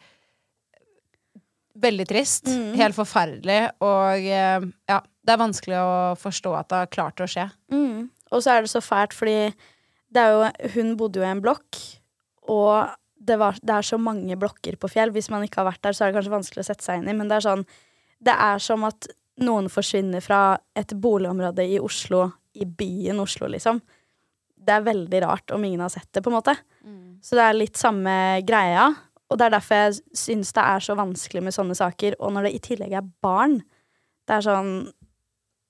[1.82, 2.48] veldig trist.
[2.48, 2.74] Mm.
[2.80, 3.60] Helt forferdelig.
[3.84, 7.48] Og eh, ja, det er vanskelig å forstå at det har klart å skje.
[7.74, 8.10] Mm.
[8.32, 9.52] Og så er det så fælt, fordi
[10.12, 11.80] det er jo, hun bodde jo i en blokk,
[12.52, 15.14] og det, var, det er så mange blokker på Fjell.
[15.14, 17.12] Hvis man ikke har vært der, så er det kanskje vanskelig å sette seg inn
[17.12, 17.66] i, men det er sånn
[18.22, 19.08] Det er som at
[19.42, 23.80] noen forsvinner fra et boligområde i Oslo, i byen Oslo, liksom.
[24.62, 26.54] Det er veldig rart om ingen har sett det, på en måte.
[27.22, 28.14] Så det er litt samme
[28.46, 28.92] greia.
[29.32, 32.18] Og det er derfor jeg syns det er så vanskelig med sånne saker.
[32.20, 33.62] Og når det i tillegg er barn.
[34.28, 34.72] Det er sånn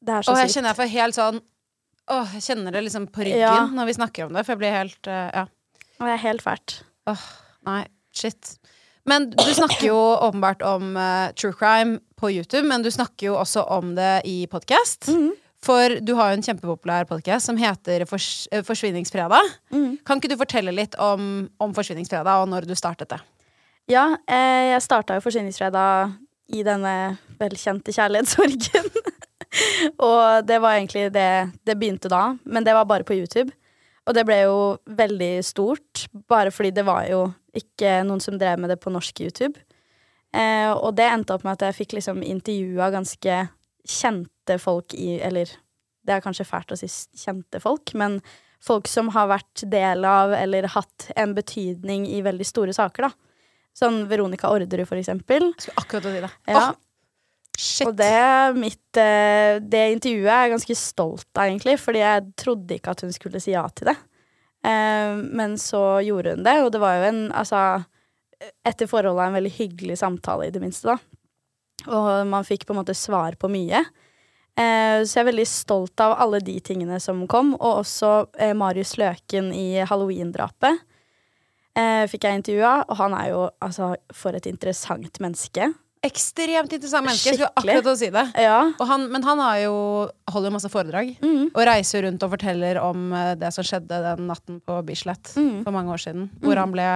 [0.02, 1.42] Det er så Og jeg kjenner jeg får helt sånn
[2.12, 3.68] Åh, jeg kjenner det liksom på ryggen Ja.
[3.72, 5.44] når vi snakker om det, for jeg blir helt uh, Ja.
[6.02, 6.82] Og det er helt fælt.
[7.10, 7.26] Åh,
[7.66, 8.56] Nei, shit.
[9.06, 13.38] Men du snakker jo åpenbart om uh, true crime på YouTube, men du snakker jo
[13.42, 15.08] også om det i podkast.
[15.14, 15.32] Mhm.
[15.62, 19.52] For du har jo en kjempepopulær podkast som heter Fors eh, Forsvinningsfredag.
[19.70, 20.00] Mm.
[20.02, 23.20] Kan ikke du fortelle litt om, om Forsvinningsfredag, og når du startet det?
[23.94, 26.16] Ja, eh, jeg starta jo Forsvinningsfredag
[26.58, 26.96] i denne
[27.38, 28.90] velkjente kjærlighetssorgen.
[30.10, 31.30] og det var egentlig det
[31.62, 33.54] det begynte da, men det var bare på YouTube.
[34.10, 34.58] Og det ble jo
[34.98, 37.26] veldig stort, bare fordi det var jo
[37.58, 39.60] ikke noen som drev med det på norsk YouTube.
[40.34, 43.42] Eh, og det endte opp med at jeg fikk liksom intervjua ganske
[43.82, 45.50] kjente folk i Eller
[46.08, 46.88] det er kanskje fælt å si
[47.20, 48.20] kjente folk, men
[48.64, 53.12] folk som har vært del av eller hatt en betydning i veldig store saker, da.
[53.78, 55.52] Sånn Veronica Orderud, for eksempel.
[55.54, 56.32] Jeg skulle akkurat si det.
[56.52, 56.64] Ja.
[56.64, 56.72] Åh,
[57.62, 57.88] shit.
[57.88, 62.78] Og det mitt eh, Det intervjuet er jeg ganske stolt av, egentlig, fordi jeg trodde
[62.78, 63.98] ikke at hun skulle si ja til det.
[64.68, 67.64] Eh, men så gjorde hun det, og det var jo en Altså,
[68.66, 70.98] etter forholdet en veldig hyggelig samtale, i det minste, da.
[71.92, 73.84] Og man fikk på en måte svar på mye.
[74.58, 78.12] Eh, så jeg er veldig stolt av alle de tingene som kom, og også
[78.58, 80.88] Marius Løken i Halloween-drapet.
[82.12, 85.70] Fikk jeg intervjua, og han er jo altså for et interessant menneske.
[86.04, 87.30] Ekstremt interessant menneske.
[87.30, 88.24] Jeg skulle akkurat å si det.
[88.42, 88.56] Ja.
[88.90, 89.74] Han, men han har jo,
[90.34, 91.12] holder jo masse foredrag.
[91.22, 91.52] Mm.
[91.54, 95.60] Og reiser rundt og forteller om eh, det som skjedde den natten på Bislett Mm.
[95.68, 96.30] for mange år siden.
[96.42, 96.88] Hvor han ble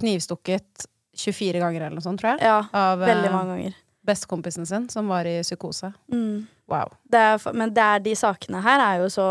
[0.00, 0.88] knivstukket
[1.22, 2.46] 24 ganger eller noe sånt, tror jeg.
[2.48, 3.78] Ja, Av veldig eh, mange ganger.
[4.10, 5.92] bestekompisen sin, som var i psykose.
[6.10, 6.46] Mm.
[6.72, 6.90] Wow.
[7.12, 9.26] Det er, men det er de sakene her er jo så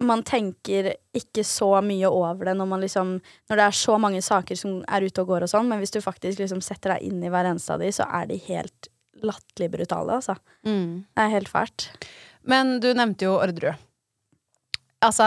[0.00, 4.22] Man tenker ikke så mye over det når man liksom Når det er så mange
[4.24, 7.10] saker som er ute og går og sånn, men hvis du faktisk liksom setter deg
[7.10, 8.88] inn i hver eneste av de, så er de helt
[9.20, 10.36] latterlig brutale, altså.
[10.64, 11.04] Mm.
[11.04, 11.90] Det er helt fælt.
[12.48, 13.86] Men du nevnte jo Orderud.
[15.00, 15.24] Altså,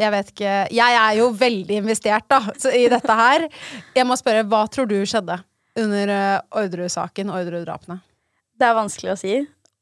[0.00, 2.40] jeg vet ikke Jeg er jo veldig investert da
[2.72, 3.46] i dette her.
[3.96, 5.36] Jeg må spørre, hva tror du skjedde
[5.80, 8.00] under uh, Orderud-saken, Orderud-drapene?
[8.60, 9.34] Det er vanskelig å si,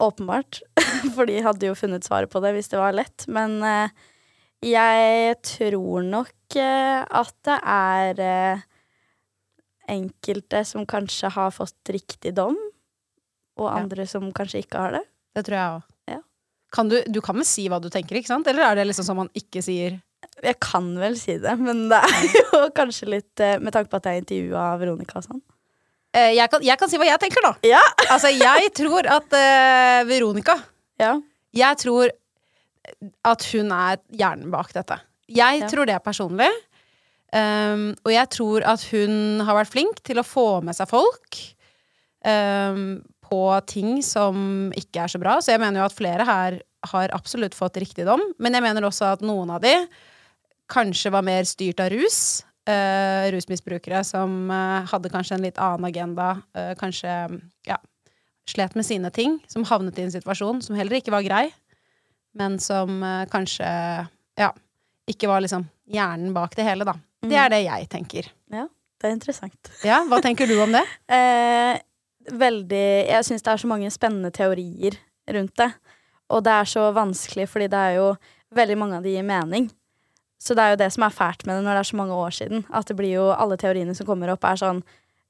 [0.03, 0.61] åpenbart.
[1.15, 3.27] For de hadde jo funnet svaret på det hvis det var lett.
[3.31, 3.95] Men eh,
[4.65, 8.65] jeg tror nok eh, at det er eh,
[9.95, 12.59] enkelte som kanskje har fått riktig dom,
[13.59, 15.05] og andre som kanskje ikke har det.
[15.39, 15.87] Det tror jeg òg.
[16.11, 16.19] Ja.
[16.75, 18.51] Kan du, du kan vel si hva du tenker, ikke sant?
[18.51, 20.01] Eller er det liksom sånn man ikke sier
[20.43, 24.01] Jeg kan vel si det, men det er jo kanskje litt eh, Med tanke på
[24.01, 25.43] at jeg intervjua Veronica og sånn.
[26.19, 27.51] Jeg, kan, jeg kan si hva jeg tenker, da.
[27.69, 27.83] Ja.
[28.09, 30.57] Altså, jeg tror at uh, Veronica
[30.99, 31.13] Ja.
[31.55, 32.11] Jeg tror
[33.25, 35.01] at hun er hjernen bak dette.
[35.29, 35.69] Jeg Ja.
[35.69, 36.49] tror det personlig.
[37.33, 41.37] Um, og jeg tror at hun har vært flink til å få med seg folk
[42.25, 45.37] um, på ting som ikke er så bra.
[45.45, 46.61] Så jeg mener jo at flere her
[46.93, 48.23] har absolutt fått riktig dom.
[48.41, 49.75] Men jeg mener også at noen av de
[50.73, 52.43] kanskje var mer styrt av rus.
[52.69, 56.35] Uh, rusmisbrukere som uh, hadde kanskje en litt annen agenda.
[56.57, 57.13] Uh, kanskje
[57.69, 57.79] ja,
[58.49, 59.39] slet med sine ting.
[59.49, 61.47] Som havnet i en situasjon som heller ikke var grei.
[62.39, 63.67] Men som eh, kanskje
[64.39, 64.53] ja,
[65.11, 66.95] ikke var liksom hjernen bak det hele, da.
[67.25, 68.29] Det er det jeg tenker.
[68.55, 68.69] Ja,
[69.01, 69.71] Det er interessant.
[69.87, 70.85] Ja, Hva tenker du om det?
[71.19, 71.79] Eh,
[72.29, 74.99] veldig Jeg syns det er så mange spennende teorier
[75.33, 75.71] rundt det.
[76.29, 78.09] Og det er så vanskelig, fordi det er jo
[78.55, 79.71] veldig mange av de gir mening.
[80.39, 82.19] Så det er jo det som er fælt med det når det er så mange
[82.21, 82.65] år siden.
[82.71, 84.83] At det blir jo alle teoriene som kommer opp, er sånn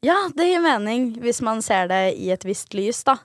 [0.04, 3.16] Ja, det gir mening, hvis man ser det i et visst lys, da.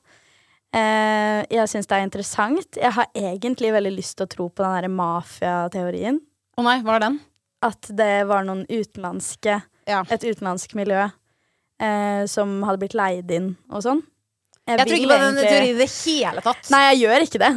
[0.74, 2.78] Eh, jeg syns det er interessant.
[2.80, 6.18] Jeg har egentlig veldig lyst til å tro på den derre mafiateorien.
[6.58, 7.20] Å nei, hva er den?
[7.64, 10.02] At det var noen utenlandske Ja.
[10.10, 11.02] Et utenlandsk miljø
[11.82, 14.02] eh, som hadde blitt leid inn og sånn.
[14.64, 16.70] Jeg tror ikke på den egentlig- teorien i det hele tatt.
[16.72, 17.50] Nei, jeg gjør ikke det.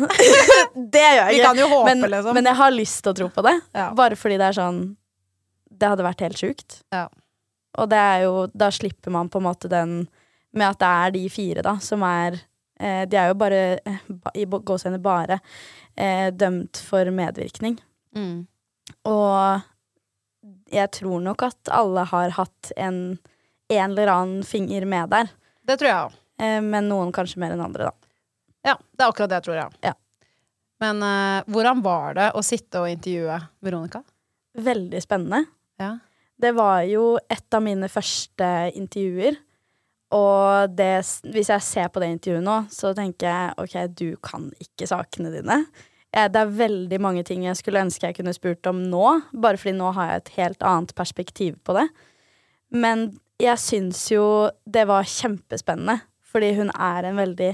[0.97, 1.47] det gjør jeg Vi ikke.
[1.47, 2.35] kan jo håpe, men, liksom.
[2.35, 3.55] men jeg har lyst til å tro på det.
[3.79, 3.87] Ja.
[3.95, 4.81] Bare fordi det er sånn
[5.71, 6.81] Det hadde vært helt sjukt.
[6.93, 7.07] Ja.
[7.79, 10.09] Og det er jo Da slipper man på en måte den
[10.57, 12.41] med at det er de fire, da, som er
[12.79, 13.99] De er jo bare, eh,
[14.35, 14.61] i bo-
[15.01, 15.41] bare,
[15.97, 17.79] eh, dømt for medvirkning.
[18.15, 18.47] Mm.
[19.05, 19.63] Og
[20.71, 23.19] jeg tror nok at alle har hatt en,
[23.69, 25.31] en eller annen finger med der.
[25.67, 26.13] Det tror jeg òg.
[26.39, 27.93] Eh, men noen kanskje mer enn andre, da.
[28.67, 29.69] Ja, det er akkurat det jeg tror, ja.
[29.83, 29.95] Ja.
[30.83, 34.03] Men eh, hvordan var det å sitte og intervjue Veronica?
[34.57, 35.47] Veldig spennende.
[35.81, 35.95] Ja.
[36.37, 39.39] Det var jo et av mine første intervjuer.
[40.17, 40.95] Og det,
[41.35, 45.33] hvis jeg ser på det intervjuet nå, så tenker jeg ok, du kan ikke sakene
[45.35, 45.61] dine.
[46.17, 49.05] Det er veldig mange ting jeg skulle ønske jeg kunne spurt om nå,
[49.37, 51.85] bare fordi nå har jeg et helt annet perspektiv på det.
[52.73, 53.11] Men
[53.43, 54.25] jeg syns jo
[54.65, 57.51] det var kjempespennende, fordi hun er en veldig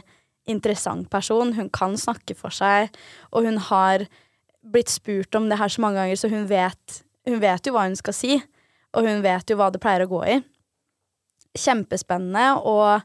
[0.53, 1.57] interessant person.
[1.57, 2.93] Hun kan snakke for seg,
[3.35, 4.07] og hun har
[4.63, 7.89] blitt spurt om det her så mange ganger, så hun vet, hun vet jo hva
[7.89, 8.39] hun skal si.
[8.93, 10.35] Og hun vet jo hva det pleier å gå i.
[11.59, 13.03] kjempespennende, og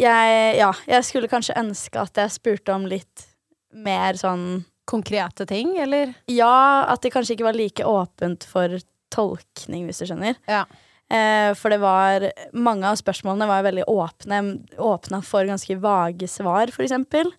[0.00, 3.26] jeg Ja, jeg skulle kanskje ønske at jeg spurte om litt
[3.70, 6.14] mer sånn Konkrete ting, eller?
[6.26, 8.72] Ja, at det kanskje ikke var like åpent for
[9.14, 10.34] tolkning, hvis du skjønner.
[10.50, 10.64] Ja.
[11.10, 14.40] Eh, for det var Mange av spørsmålene var veldig åpne.
[14.78, 17.30] Åpna for ganske vage svar, for eksempel.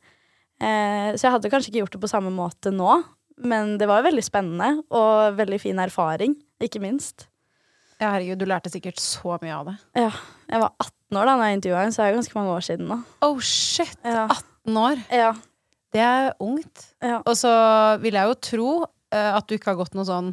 [0.61, 3.01] Eh, så jeg hadde kanskje ikke gjort det på samme måte nå.
[3.41, 7.27] Men det var veldig spennende, og veldig fin erfaring, ikke minst.
[8.01, 9.75] Ja, herregud, du lærte sikkert så mye av det.
[10.01, 10.09] Ja,
[10.49, 12.63] jeg var 18 år da når jeg intervjua henne, så det er ganske mange år
[12.65, 12.97] siden nå.
[13.27, 13.93] Oh shit!
[14.03, 14.23] Ja.
[14.33, 15.03] 18 år.
[15.13, 15.31] Ja,
[15.93, 16.85] Det er ungt.
[17.03, 17.19] ja.
[17.27, 17.51] Og så
[18.01, 20.31] vil jeg jo tro uh, at du ikke har gått noen sånn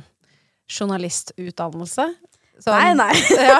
[0.71, 2.07] journalistutdannelse.
[2.59, 3.13] Sånn- Nei, nei.
[3.51, 3.59] ja.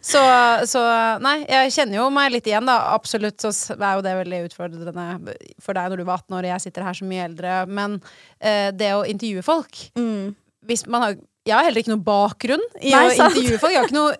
[0.00, 0.20] så,
[0.68, 0.82] så
[1.20, 2.78] nei, jeg kjenner jo meg litt igjen, da.
[2.94, 6.52] Absolutt så er jo det veldig utfordrende for deg når du var 18 år og
[6.54, 7.56] jeg sitter her så mye eldre.
[7.68, 7.98] Men
[8.40, 10.32] eh, det å intervjue folk Mm.
[10.68, 11.18] hvis man har
[11.48, 13.72] jeg har heller ikke noe bakgrunn i Nei, å intervjue folk.
[13.72, 14.14] Jeg har ikke noe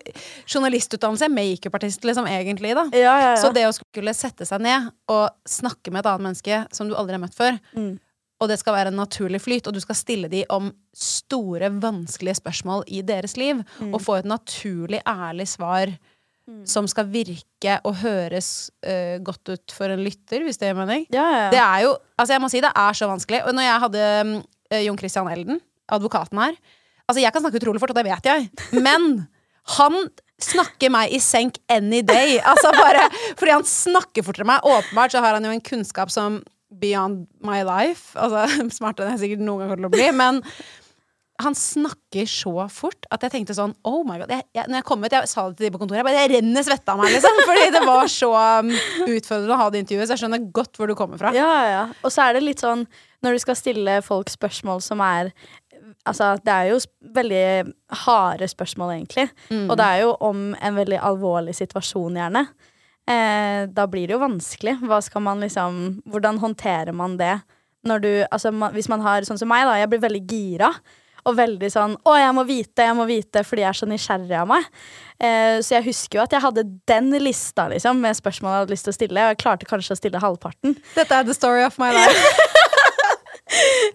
[0.49, 1.27] journalistutdannelse.
[1.27, 2.85] Jeg er makeupartist, liksom, egentlig, da.
[2.97, 3.39] Ja, ja, ja.
[3.39, 6.95] Så det å skulle sette seg ned og snakke med et annet menneske som du
[6.97, 7.99] aldri har møtt før, Mm.
[8.41, 12.39] og det skal være en naturlig flyt, og du skal stille de om store, vanskelige
[12.39, 13.93] spørsmål i deres liv, Mm.
[13.93, 15.97] og få et naturlig, ærlig svar
[16.65, 21.05] som skal virke og høres uh, godt ut for en lytter, hvis det gir mening.
[21.13, 23.43] ja, ja, Det er jo, altså jeg må si det er så vanskelig.
[23.45, 25.61] Og når jeg hadde mm, eh, Jon Christian Elden,
[25.91, 26.55] advokaten her
[27.09, 28.49] Altså jeg kan snakke utrolig fort, og det vet jeg,
[28.85, 29.25] men
[29.79, 29.95] han
[30.39, 32.37] snakker meg i senk any day.
[32.39, 34.67] Altså bare fordi han snakker fortere enn meg.
[34.77, 36.39] Åpenbart så har han jo en kunnskap som
[36.79, 38.13] beyond my life.
[38.15, 38.45] Altså
[38.77, 40.07] smartere enn jeg sikkert noen gang kommer til å bli.
[40.15, 40.43] Men
[41.39, 44.31] han snakker så fort at jeg tenkte sånn Oh my god.
[44.33, 46.23] Jeg, jeg, når jeg kom ut, jeg sa det til de på kontoret, jeg bare
[46.23, 47.39] Jeg renner svette av meg, liksom.
[47.49, 48.73] Fordi det var så um,
[49.05, 50.09] utfordrende å ha det intervjuet.
[50.09, 51.31] Så jeg skjønner godt hvor du kommer fra.
[51.35, 51.85] Ja, ja.
[52.03, 52.85] Og så er det litt sånn
[53.23, 55.33] når du skal stille folk spørsmål som er
[56.05, 56.79] Altså, det er jo
[57.15, 57.73] veldig
[58.05, 59.29] harde spørsmål, egentlig.
[59.69, 62.45] Og det er jo om en veldig alvorlig situasjon, gjerne.
[63.09, 64.77] Eh, da blir det jo vanskelig.
[64.85, 67.39] Hva skal man liksom Hvordan håndterer man det?
[67.87, 69.77] Når du Altså, man, hvis man har sånn som meg, da.
[69.79, 70.73] Jeg blir veldig gira.
[71.27, 74.37] Og veldig sånn 'Å, jeg må vite, jeg må vite', fordi jeg er så nysgjerrig
[74.39, 74.63] av meg.
[75.19, 78.71] Eh, så jeg husker jo at jeg hadde den lista liksom med spørsmål jeg hadde
[78.71, 79.25] lyst til å stille.
[79.25, 80.77] Og jeg klarte kanskje å stille halvparten.
[80.95, 82.15] Dette er the story of my life.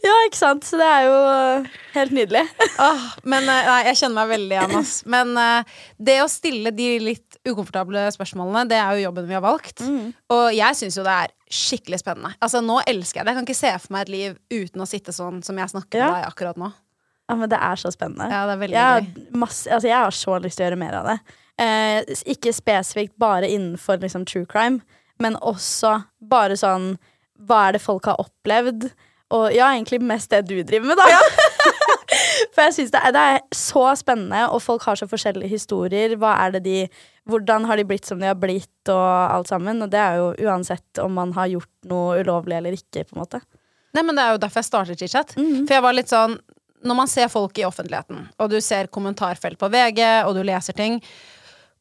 [0.05, 0.65] Ja, ikke sant?
[0.67, 2.43] Så det er jo øh, helt nydelig.
[2.83, 4.95] Åh, men eh, nei, jeg kjenner meg veldig igjen, ass.
[5.15, 9.45] Men uh, det å stille de litt ukomfortable spørsmålene, det er jo jobben vi har
[9.45, 9.85] valgt.
[10.35, 12.33] Og jeg syns jo det er skikkelig spennende.
[12.43, 13.35] Altså, nå elsker jeg det.
[13.35, 14.35] Jeg kan ikke se for meg et liv
[14.67, 16.11] uten å sitte sånn som jeg snakker Ja.
[16.11, 16.73] med deg akkurat nå.
[17.31, 18.27] Ja, men det er så spennende.
[18.29, 19.39] Ja, det er veldig jeg, gøy.
[19.45, 21.17] masse, altså, jeg har så lyst til å gjøre mer av det.
[21.63, 24.83] Eh, ikke spesifikt bare innenfor liksom, true crime,
[25.23, 26.97] men også bare sånn
[27.45, 28.89] Hva er det folk har opplevd?
[29.35, 31.09] Og ja, egentlig mest det du driver med, da.
[32.55, 36.15] For jeg synes det er, det er så spennende, og folk har så forskjellige historier.
[36.21, 36.79] Hva er det de
[37.25, 39.79] Hvordan har de blitt som de har blitt, og alt sammen.
[39.81, 43.23] Og det er jo uansett om man har gjort noe ulovlig eller ikke, på en
[43.23, 43.41] måte.
[43.95, 45.67] Nei, men Det er jo derfor jeg startet chit mm -hmm.
[45.67, 46.39] For jeg var litt sånn
[46.85, 50.73] Når man ser folk i offentligheten, og du ser kommentarfelt på VG, og du leser
[50.73, 51.03] ting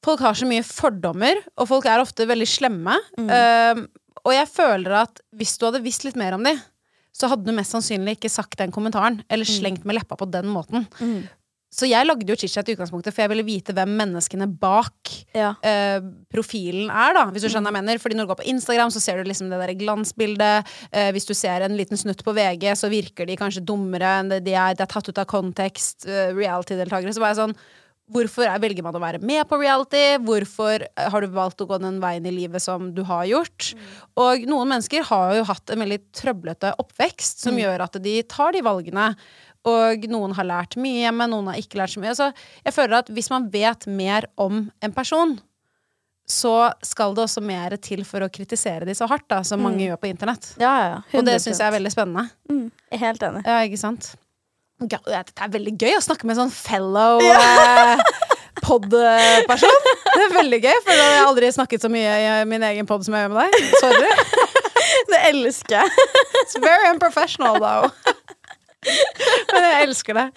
[0.04, 2.98] Folk har så mye fordommer, og folk er ofte veldig slemme.
[3.18, 3.30] Mm.
[3.30, 3.88] Uh,
[4.26, 6.60] og jeg føler at hvis du hadde visst litt mer om dem,
[7.14, 9.54] så hadde du mest sannsynlig ikke sagt den kommentaren, eller Mm.
[9.60, 10.88] slengt med leppa på den måten.
[11.74, 15.56] Så jeg lagde jo chit-chat i utgangspunktet, for jeg ville vite hvem menneskene bak Ja.
[15.58, 17.78] uh, profilen er, da, hvis du skjønner mm.
[17.80, 18.02] jeg mener.
[18.04, 20.70] Fordi når du går på Instagram, så ser du liksom det der glansbildet.
[20.94, 24.30] Uh, hvis du ser en liten snutt på VG, så virker de kanskje dummere enn
[24.30, 24.76] det de er.
[24.78, 26.06] Det er tatt ut av kontekst.
[26.06, 27.14] Uh, Reality-deltakere.
[27.14, 27.58] Så var jeg sånn
[28.14, 30.04] Hvorfor er, velger man å være med på reality?
[30.24, 33.72] Hvorfor eh, har du valgt å gå den veien i livet som du har gjort?
[34.20, 38.54] Og noen mennesker har jo hatt en veldig trøblete oppvekst som gjør at de tar
[38.56, 39.14] de valgene.
[39.70, 42.14] Og noen har lært mye hjemme, noen har ikke lært så mye.
[42.18, 42.30] Så
[42.66, 45.38] jeg føler at hvis man vet mer om en person,
[46.30, 49.84] så skal det også mer til for å kritisere de så hardt, da, som mange
[49.84, 50.54] gjør på internett.
[50.62, 51.00] Ja, ja.
[51.18, 52.30] Og det syns jeg er veldig spennende.
[52.52, 52.68] Mm,
[53.04, 53.44] helt enig.
[53.48, 54.14] Ja, ikke sant?
[54.90, 57.98] Det er veldig gøy å snakke med en sånn fellow ja.
[58.64, 59.88] pod-person.
[60.14, 62.90] Det er veldig gøy, for da har jeg aldri snakket så mye i min egen
[62.90, 63.72] pod som jeg gjør med deg.
[63.84, 64.60] Sorry.
[65.10, 66.10] Det elsker jeg.
[66.42, 67.92] It's very unprofessional, though.
[69.54, 70.28] Men jeg elsker det.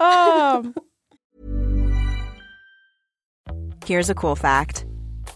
[0.00, 0.64] Oh.
[3.86, 4.84] Here's a cool fact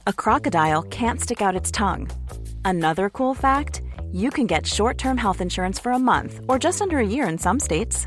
[0.07, 2.11] a crocodile can't stick out its tongue.
[2.65, 6.83] Another cool fact you can get short term health insurance for a month or just
[6.83, 8.07] under a year in some states.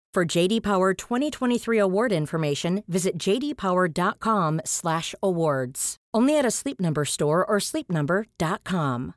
[0.13, 5.95] For JD Power 2023 award information, visit jdpower.com/awards.
[6.13, 9.13] Only at a Sleep Number store or sleepnumber.com.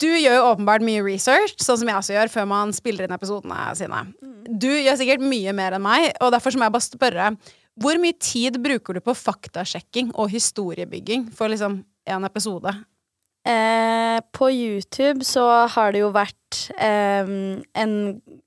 [0.00, 3.58] Du gjør åpenbart mye research, sånn som jeg også gjør, før man spiller inn episodene
[3.78, 4.00] sine.
[4.48, 7.26] Du gjør sikkert mye mer enn meg, og derfor må jeg bare spørre
[7.74, 12.70] Hvor mye tid bruker du på faktasjekking og historiebygging for liksom en episode?
[13.44, 17.28] Eh, på YouTube så har det jo vært eh,
[17.76, 17.92] en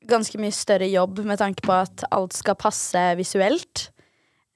[0.10, 3.92] ganske mye større jobb med tanke på at alt skal passe visuelt.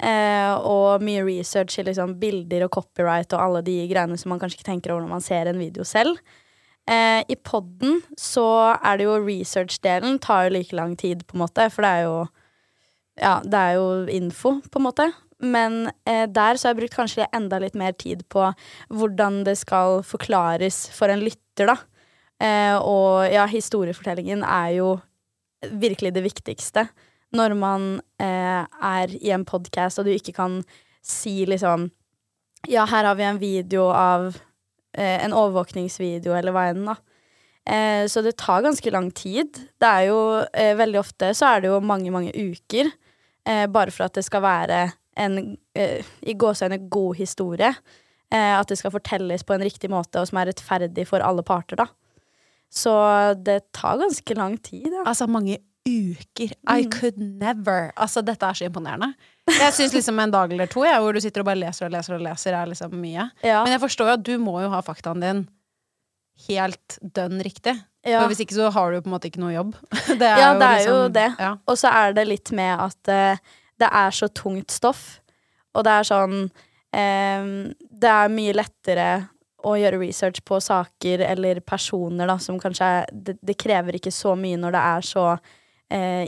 [0.02, 4.42] Eh, og mye research i liksom bilder og copyright og alle de greiene som man
[4.42, 6.18] kanskje ikke tenker over når man ser en video selv.
[6.90, 8.48] Eh, I podden så
[8.82, 12.08] er det jo research-delen tar jo like lang tid, på en måte, for det er
[12.10, 12.22] jo
[13.22, 15.06] Ja, det er jo info, på en måte.
[15.42, 18.52] Men eh, der så har jeg brukt kanskje enda litt mer tid på
[18.94, 21.78] hvordan det skal forklares for en lytter, da.
[22.42, 24.92] Eh, og ja, historiefortellingen er jo
[25.70, 26.88] virkelig det viktigste.
[27.38, 27.90] Når man
[28.22, 30.62] eh, er i en podkast og du ikke kan
[31.02, 31.90] si liksom
[32.70, 34.36] Ja, her har vi en video av
[34.94, 36.98] eh, En overvåkningsvideo, eller hva enn, da.
[37.66, 39.58] Eh, så det tar ganske lang tid.
[39.80, 40.20] Det er jo
[40.54, 42.92] eh, veldig ofte så er det jo mange, mange uker.
[43.48, 44.82] Eh, bare for at det skal være
[45.20, 47.74] en eh, i gåseøyne god historie.
[48.32, 51.44] Eh, at det skal fortelles på en riktig måte, og som er rettferdig for alle
[51.44, 51.88] parter, da.
[52.72, 52.94] Så
[53.44, 55.04] det tar ganske lang tid, da.
[55.12, 56.54] Altså mange uker.
[56.72, 57.90] I could never.
[57.98, 59.12] Altså, dette er så imponerende.
[59.50, 61.96] Jeg syns liksom en dag eller to, jeg, hvor du sitter og bare leser og
[61.96, 63.26] leser og leser, er liksom mye.
[63.44, 63.64] Ja.
[63.66, 65.42] Men jeg forstår jo at du må jo ha faktaen din
[66.48, 67.74] helt dønn riktig.
[68.08, 68.22] Ja.
[68.22, 69.76] For hvis ikke så har du på en måte ikke noe jobb.
[70.22, 71.28] Det Ja, det er jo liksom- det.
[71.40, 71.52] Ja.
[71.68, 73.38] Og så er det litt med at eh,
[73.82, 75.20] det er så tungt stoff.
[75.76, 79.10] Og det er sånn eh, Det er mye lettere
[79.68, 84.14] å gjøre research på saker eller personer da, som kanskje er det, det krever ikke
[84.14, 85.26] så mye når det er så
[85.94, 86.24] eh,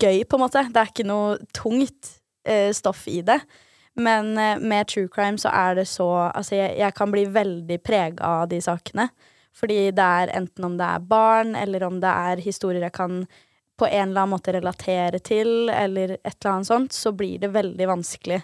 [0.00, 0.64] gøy, på en måte.
[0.72, 2.14] Det er ikke noe tungt
[2.48, 3.38] eh, stoff i det.
[4.00, 7.78] Men eh, med true crime så er det så Altså, jeg, jeg kan bli veldig
[7.84, 9.10] prega av de sakene.
[9.52, 13.26] Fordi det er enten om det er barn, eller om det er historier jeg kan
[13.82, 17.50] på en eller annen måte relatere til, eller et eller annet sånt, så blir det
[17.50, 18.38] veldig vanskelig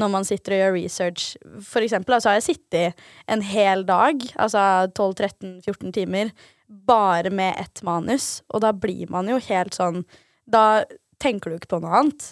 [0.00, 1.24] når man sitter og gjør research.
[1.68, 6.32] For eksempel, altså har jeg sittet en hel dag, altså 12-13-14 timer,
[6.66, 10.06] bare med ett manus, og da blir man jo helt sånn
[10.48, 10.82] Da
[11.22, 12.24] tenker du ikke på noe annet.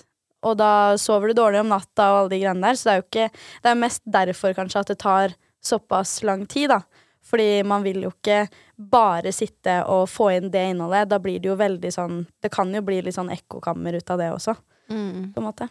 [0.43, 2.99] Og da sover du dårlig om natta og alle de greiene der, så det er
[2.99, 3.29] jo ikke
[3.63, 6.81] Det er mest derfor kanskje at det tar såpass lang tid, da.
[7.23, 11.09] Fordi man vil jo ikke bare sitte og få inn det innholdet.
[11.11, 14.19] Da blir det jo veldig sånn Det kan jo bli litt sånn ekkokammer ut av
[14.19, 14.57] det også,
[14.91, 15.33] Mm.
[15.35, 15.69] på en måte.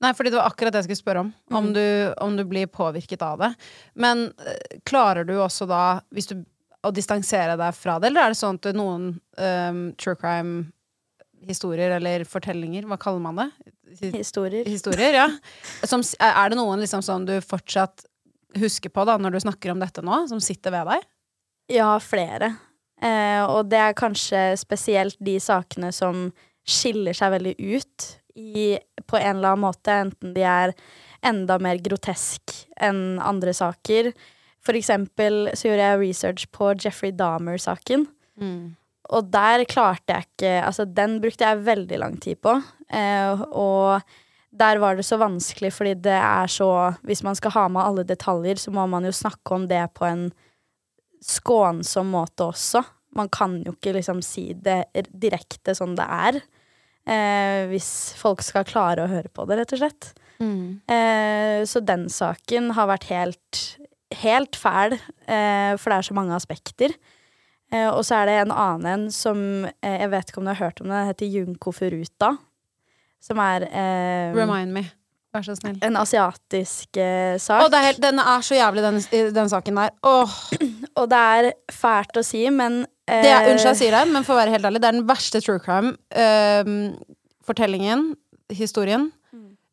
[0.00, 1.34] Nei, fordi det var akkurat det jeg skulle spørre om.
[1.50, 1.72] Om, Mm.
[1.74, 3.54] du, om du blir påvirket av det.
[3.96, 6.44] Men øh, klarer du også da, hvis du,
[6.84, 12.24] å distansere deg fra det, eller er det sånn at noen øh, true crime-historier eller
[12.28, 13.48] fortellinger, hva kaller man det?
[14.14, 14.64] Historier.
[14.68, 15.28] Historier, ja.
[15.88, 18.04] Som, er det noen liksom sånn du fortsatt
[18.56, 21.06] husker på da, når du snakker om dette nå, som sitter ved deg?
[21.78, 22.54] Ja, flere.
[23.02, 26.30] Eh, og det er kanskje spesielt de sakene som
[26.68, 30.74] skiller seg veldig ut i, på en eller annen måte, enten de er
[31.26, 34.12] enda mer grotesk enn andre saker.
[34.64, 38.06] For eksempel så gjorde jeg research på Jeffrey Dahmer-saken.
[39.08, 42.52] Og der klarte jeg ikke Altså, den brukte jeg veldig lang tid på.
[42.92, 44.02] Eh, og
[44.50, 48.04] der var det så vanskelig, fordi det er så Hvis man skal ha med alle
[48.04, 50.30] detaljer, så må man jo snakke om det på en
[51.24, 52.84] skånsom måte også.
[53.16, 56.40] Man kan jo ikke liksom si det direkte som det er.
[57.08, 60.10] Eh, hvis folk skal klare å høre på det, rett og slett.
[60.86, 63.62] Eh, så den saken har vært helt,
[64.22, 64.94] helt fæl,
[65.26, 66.94] eh, for det er så mange aspekter.
[67.72, 70.52] Eh, og så er det en annen en som eh, Jeg vet ikke om du
[70.54, 72.36] har hørt om den heter Junko Furuta.
[73.24, 74.84] Som er eh, Remind me.
[75.34, 75.76] Vær så snill.
[75.84, 77.66] en asiatisk eh, Å, sak.
[77.70, 78.96] det er helt, den er så jævlig, den,
[79.36, 79.90] den saken der.
[80.08, 80.32] Åh,
[80.98, 84.24] Og det er fælt å si, men eh, det er, unnskyld jeg sier det, men
[84.26, 88.00] for å være helt ærlig, det er den verste true crime-fortellingen,
[88.56, 89.04] historien,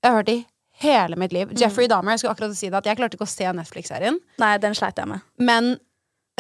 [0.04, 0.38] jeg har hørt i
[0.84, 1.48] hele mitt liv.
[1.58, 4.16] Jeffrey Dahmer, jeg skulle akkurat si det, at jeg klarte ikke å se Netflix-serien.
[4.44, 5.20] Nei, den sleit jeg med.
[5.40, 5.64] Men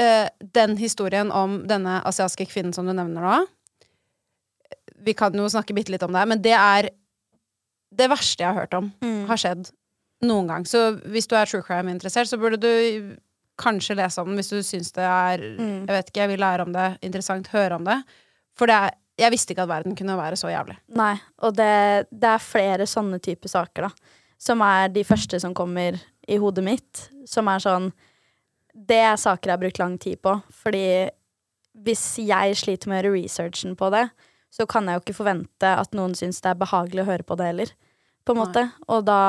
[0.01, 3.36] eh, den historien om denne asiatiske kvinnen som du nevner nå
[5.06, 6.89] Vi kan jo snakke bitte litt om det, men det er
[7.95, 8.89] det verste jeg har hørt om.
[9.30, 9.70] Har skjedd
[10.26, 10.66] noen gang.
[10.68, 13.16] Så hvis du er true crime-interessert, så burde du
[13.62, 16.66] kanskje lese om den hvis du syns det er Jeg vet ikke, jeg vil lære
[16.66, 17.99] om det, interessant, høre om det.
[18.58, 20.76] For det er, jeg visste ikke at verden kunne være så jævlig.
[20.97, 24.14] Nei, og det, det er flere sånne typer saker, da.
[24.41, 25.95] Som er de første som kommer
[26.28, 27.06] i hodet mitt.
[27.30, 27.91] Som er sånn
[28.76, 30.34] Det er saker jeg har brukt lang tid på.
[30.51, 31.08] Fordi
[31.86, 34.10] hvis jeg sliter med å gjøre researchen på det,
[34.56, 37.36] så kan jeg jo ikke forvente at noen syns det er behagelig å høre på
[37.39, 37.72] det heller.
[38.26, 38.45] På en Nei.
[38.45, 38.66] måte.
[38.88, 39.20] Og da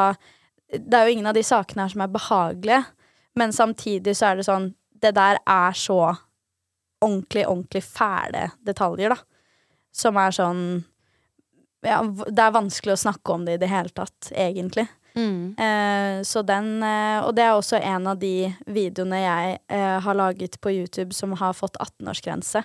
[0.67, 2.87] Det er jo ingen av de sakene her som er behagelige,
[3.39, 6.17] men samtidig så er det sånn Det der er så
[7.05, 9.17] ordentlig, ordentlig fæle detaljer, da.
[9.93, 10.85] Som er sånn
[11.85, 14.89] ja, det er vanskelig å snakke om det i det hele tatt, egentlig.
[15.17, 20.15] Eh, så den eh, Og det er også en av de videoene jeg eh, har
[20.19, 22.65] laget på YouTube som har fått 18-årsgrense.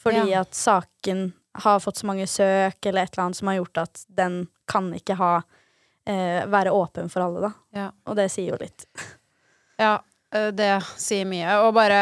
[0.00, 0.40] Fordi Ja.
[0.40, 1.32] at saken
[1.62, 4.90] har fått så mange søk eller et eller annet som har gjort at den kan
[4.96, 5.30] ikke ha
[6.06, 7.52] eh, være åpen for alle, da.
[7.76, 7.86] Ja.
[8.06, 8.88] Og det sier jo litt.
[9.76, 9.98] Ja,
[10.32, 11.58] eh, det sier mye.
[11.66, 11.98] Og bare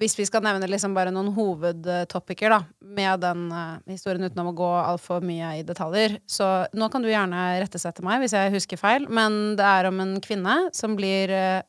[0.00, 4.54] hvis vi skal nevne liksom bare noen hovedtopiker da, med den uh, historien uten å
[4.56, 8.80] gå altfor mye i detaljer, så nå kan du gjerne rettesette meg hvis jeg husker
[8.80, 11.60] feil, men det er om en kvinne som blir uh,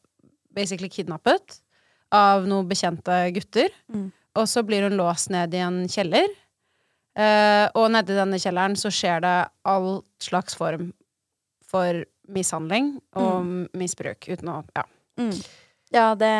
[0.56, 1.60] basically kidnappet
[2.16, 4.08] av noen bekjente gutter, Mm.
[4.39, 6.32] og så blir hun låst ned i en kjeller.
[7.20, 9.36] Eh, og nedi denne kjelleren så skjer det
[9.68, 10.91] all slags form
[11.68, 13.47] for mishandling og
[13.78, 14.86] misbruk, uten å Ja.
[15.20, 15.36] Mm.
[15.91, 16.32] Ja, det,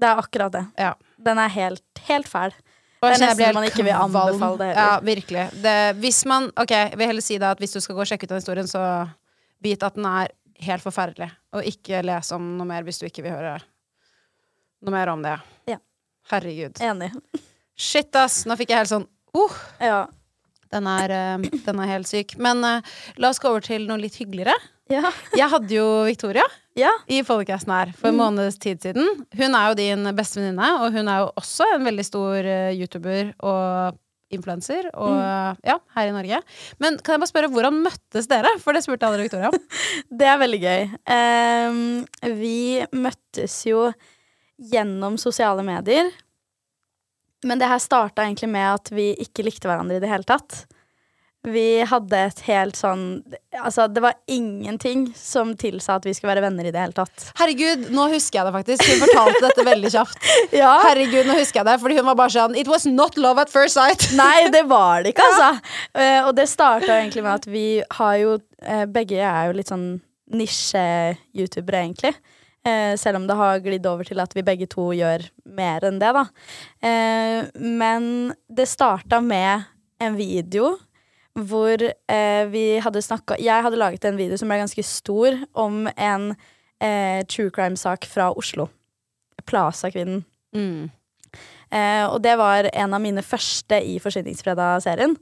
[0.00, 0.64] det er akkurat det.
[0.80, 0.94] Ja.
[1.20, 2.54] Den er helt, helt fæl.
[2.98, 4.80] Og Det er nesten man ikke vil anbefale det heller.
[4.80, 5.44] Ja, virkelig.
[5.62, 8.08] Det, hvis man Ok, jeg vil heller si det at hvis du skal gå og
[8.10, 8.82] sjekke ut den historien, så
[9.62, 10.32] vit at den er
[10.64, 11.28] helt forferdelig.
[11.54, 13.58] Og ikke les om noe mer hvis du ikke vil høre
[14.82, 15.36] noe mer om det.
[15.70, 15.78] Ja.
[16.32, 16.80] Herregud.
[16.84, 17.12] Enig.
[17.88, 18.44] Shit, ass!
[18.48, 19.06] Nå fikk jeg helt sånn
[19.46, 20.06] uh, Ja.
[20.74, 22.36] den, er, eh, den er helt syk.
[22.38, 24.56] Men uh, la oss gå over til noe litt hyggeligere.
[24.92, 25.12] Ja.
[25.40, 26.44] Jeg hadde jo Victoria
[26.78, 26.90] ja.
[27.10, 29.24] i podcasten her for en måneds tid siden.
[29.36, 32.74] Hun er jo din beste venninne, og hun er jo også en veldig stor uh,
[32.74, 35.14] YouTuber og influenser og
[35.64, 36.40] ja, her i Norge.
[36.82, 38.50] Men kan jeg bare spørre, hvordan møttes dere?
[38.60, 39.56] For det spurte jeg aldri Victoria om.
[40.20, 40.82] Det er veldig gøy.
[41.16, 41.80] Um,
[42.36, 42.58] vi
[42.92, 43.86] møttes jo
[44.72, 46.10] gjennom sosiale medier.
[47.46, 50.64] Men det her starta egentlig med at vi ikke likte hverandre i det hele tatt.
[51.46, 53.02] Vi hadde et helt sånn
[53.54, 57.28] Altså, det var ingenting som tilsa at vi skulle være venner i det hele tatt.
[57.38, 58.82] Herregud, nå husker jeg det faktisk.
[58.88, 60.26] Hun fortalte dette veldig kjapt.
[60.58, 60.72] Ja.
[60.82, 63.52] Herregud, nå husker jeg det, fordi hun var bare sånn It was not love at
[63.52, 64.08] first sight.
[64.18, 65.78] Nei, det var det ikke, altså.
[65.94, 67.66] Eh, og det starta egentlig med at vi
[67.98, 69.88] har jo uh, Begge er jo litt sånn
[70.34, 72.14] nisje-youtubere, egentlig.
[72.68, 75.24] Eh, selv om det har glidd over til at vi begge to gjør
[75.58, 76.24] mer enn det, da.
[76.84, 79.64] Eh, men det starta med
[80.02, 80.76] en video
[81.38, 85.86] hvor eh, vi hadde snakka Jeg hadde laget en video som ble ganske stor, om
[85.94, 86.32] en
[86.82, 88.68] eh, true crime-sak fra Oslo.
[89.46, 90.24] Plaza-kvinnen.
[90.56, 90.90] Mm.
[91.70, 95.14] Eh, og det var en av mine første i Forsyningsfredag-serien.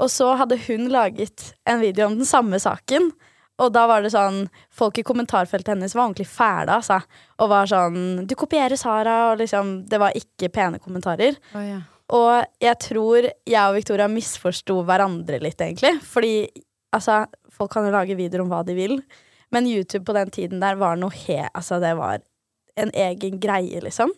[0.00, 3.10] Og så hadde hun laget en video om den samme saken.
[3.60, 7.00] Og da var det sånn Folk i kommentarfeltet hennes var ordentlig fæle, altså.
[7.38, 11.36] Og var sånn 'Du kopierer Sara', og liksom Det var ikke pene kommentarer.
[11.54, 11.80] Oh, ja.
[12.10, 16.00] Og jeg tror jeg og Victoria misforsto hverandre litt, egentlig.
[16.02, 16.48] Fordi
[16.92, 18.96] altså, folk kan jo lage videoer om hva de vil,
[19.52, 21.38] men YouTube på den tiden der var noe he...
[21.54, 22.18] Altså, det var
[22.76, 24.10] en egen greie, liksom.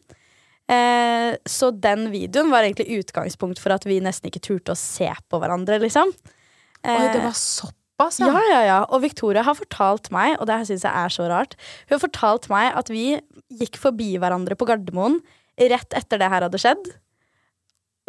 [0.73, 5.11] Eh, så den videoen var egentlig utgangspunkt for at vi nesten ikke turte å se
[5.29, 6.09] på hverandre, liksom.
[6.09, 8.81] Oi, det Eh, var såpass, ja, ja, ja.
[8.91, 12.03] Og Victoria har fortalt meg, og det her syns jeg er så rart Hun har
[12.03, 13.07] fortalt meg at vi
[13.63, 15.21] gikk forbi hverandre på Gardermoen
[15.61, 16.93] rett etter det her hadde skjedd.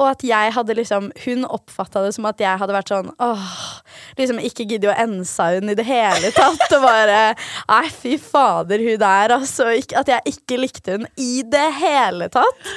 [0.01, 3.51] Og at jeg hadde liksom Hun oppfatta det som at jeg hadde vært sånn åh
[4.17, 6.65] Liksom ikke giddet å ensa hun i det hele tatt.
[6.73, 7.19] Og bare
[7.69, 9.69] Nei, fy fader, hun der, altså.
[9.73, 12.73] At jeg ikke likte hun i det hele tatt.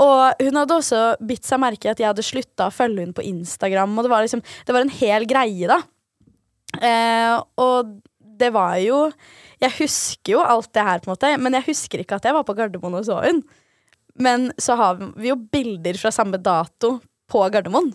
[0.00, 3.16] Og hun hadde også bitt seg merke i at jeg hadde slutta å følge hun
[3.16, 3.96] på Instagram.
[3.96, 5.80] Og det var liksom Det var en hel greie, da.
[6.78, 7.96] Eh, og
[8.40, 9.10] det var jo
[9.60, 12.32] Jeg husker jo alt det her, på en måte, men jeg husker ikke at jeg
[12.32, 13.42] var på Gardermoen og så hun.
[14.16, 16.94] Men så har vi jo bilder fra samme dato
[17.30, 17.90] på Gardermoen.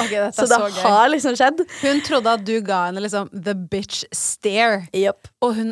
[0.00, 1.62] Okay, Så det så har liksom skjedd.
[1.84, 4.88] Hun trodde at du ga henne liksom the bitch stare.
[4.94, 5.30] Yep.
[5.46, 5.70] Og hun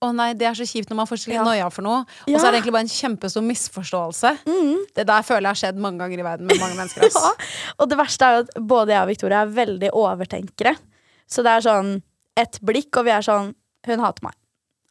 [0.00, 1.42] Å nei, det er så kjipt når man får litt Ja.
[1.44, 1.98] noia for noe.
[2.24, 2.38] Og Ja.
[2.38, 4.30] så er det egentlig bare en kjempestor misforståelse.
[4.48, 4.78] Mm.
[4.96, 7.04] Det der føler jeg har skjedd mange ganger i verden med mange mennesker.
[7.10, 7.32] Ja.
[7.78, 10.72] Og det verste er jo at både jeg og Victoria er veldig overtenkere.
[11.30, 11.92] Så det er sånn
[12.38, 13.54] et blikk, og vi er sånn
[13.88, 14.34] Hun hater meg.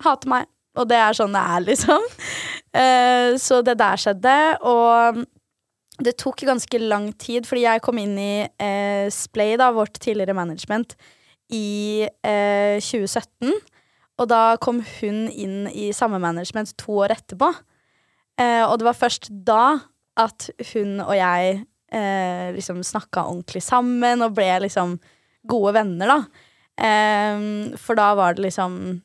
[0.01, 0.47] Hater meg.
[0.79, 2.05] Og det er sånn det er, liksom.
[2.73, 4.35] Eh, så det der skjedde,
[4.65, 5.23] og
[5.99, 10.37] det tok ganske lang tid, fordi jeg kom inn i eh, Splay, da, vårt tidligere
[10.37, 10.95] management,
[11.53, 13.53] i eh, 2017.
[14.19, 17.53] Og da kom hun inn i samme management to år etterpå.
[18.39, 19.63] Og det var først da
[20.19, 21.57] at hun og jeg
[22.55, 24.93] liksom snakka ordentlig sammen og ble liksom
[25.47, 26.45] gode venner, da.
[26.79, 29.01] Um, for da var det liksom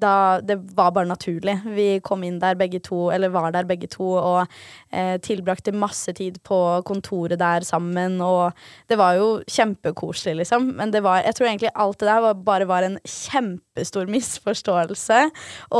[0.00, 1.58] da, Det var bare naturlig.
[1.64, 4.46] Vi kom inn der begge to, eller var der begge to, og
[4.92, 8.52] eh, tilbrakte masse tid på kontoret der sammen, og
[8.90, 10.72] det var jo kjempekoselig, liksom.
[10.76, 15.22] Men det var, jeg tror egentlig alt det der var, bare var en kjempestor misforståelse.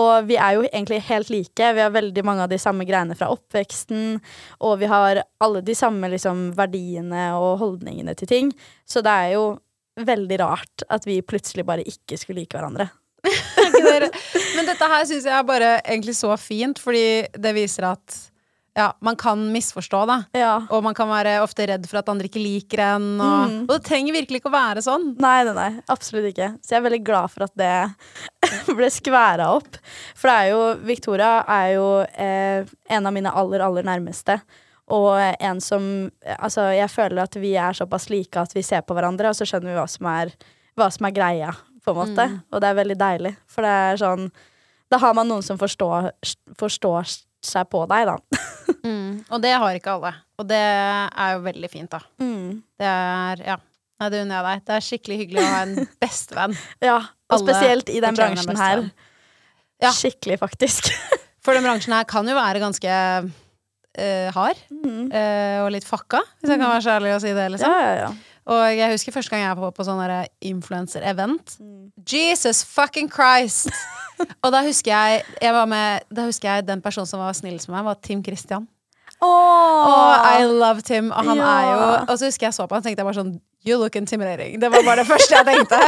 [0.01, 1.73] Og vi er jo egentlig helt like.
[1.77, 4.19] Vi har veldig mange av de samme greiene fra oppveksten,
[4.61, 8.53] og vi har alle de samme liksom, verdiene og holdningene til ting.
[8.89, 9.47] Så det er jo
[9.97, 12.89] veldig rart at vi plutselig bare ikke skulle like hverandre.
[14.57, 18.17] Men dette her syns jeg er bare egentlig så fint, fordi det viser at
[18.77, 20.17] ja, man kan misforstå, da.
[20.37, 20.51] Ja.
[20.69, 23.07] Og man kan være ofte redd for at andre ikke liker en.
[23.17, 23.55] Og, Mm.
[23.63, 25.07] og det trenger virkelig ikke å være sånn.
[25.17, 26.51] Nei, nei, nei, absolutt ikke.
[26.61, 27.73] Så jeg er veldig glad for at det
[28.77, 29.81] ble skværa opp.
[30.13, 34.37] For det er jo Victoria er jo eh, en av mine aller, aller nærmeste.
[34.95, 35.87] Og en som
[36.39, 39.47] Altså, jeg føler at vi er såpass like at vi ser på hverandre, og så
[39.49, 40.31] skjønner vi hva som er,
[40.79, 42.27] hva som er greia, på en måte.
[42.53, 43.35] Og det er veldig deilig.
[43.51, 44.29] For det er sånn
[44.91, 46.13] Da har man noen som forstår,
[46.59, 47.09] forstår
[47.43, 48.19] seg på deg, da.
[49.33, 50.13] Og det har ikke alle.
[50.39, 52.01] Og det er jo veldig fint, da.
[52.23, 52.63] Mm.
[52.79, 53.57] Det er Ja.
[53.97, 54.65] Nei, det unner jeg deg.
[54.69, 56.57] Det er skikkelig hyggelig å ha en bestevenn.
[56.85, 58.83] Ja, og Alle spesielt i den bransjen her.
[59.81, 59.93] Ja.
[59.97, 60.91] Skikkelig, faktisk.
[61.45, 62.93] For den bransjen her kan jo være ganske
[63.99, 64.61] eh, hard.
[64.71, 65.09] Mm.
[65.11, 67.51] Uh, og litt fucka, hvis jeg kan være så ærlig å si det.
[67.55, 68.15] liksom Ja, ja, ja.
[68.47, 70.03] Og jeg husker første gang jeg var på, på sånn
[70.47, 71.57] influencer-event.
[71.59, 71.89] Mm.
[72.07, 73.73] Jesus fucking Christ!
[74.45, 77.69] og da husker jeg, jeg var med, Da husker jeg den personen som var snillest
[77.69, 78.69] med meg, var Tim Christian.
[79.25, 81.11] Og I loved him.
[81.11, 81.45] og han Ja.
[81.45, 83.97] er jo Og så husker jeg så på han, tenkte jeg bare sånn You look
[83.97, 84.61] intimidating.
[84.61, 85.79] Det var bare det første jeg tenkte.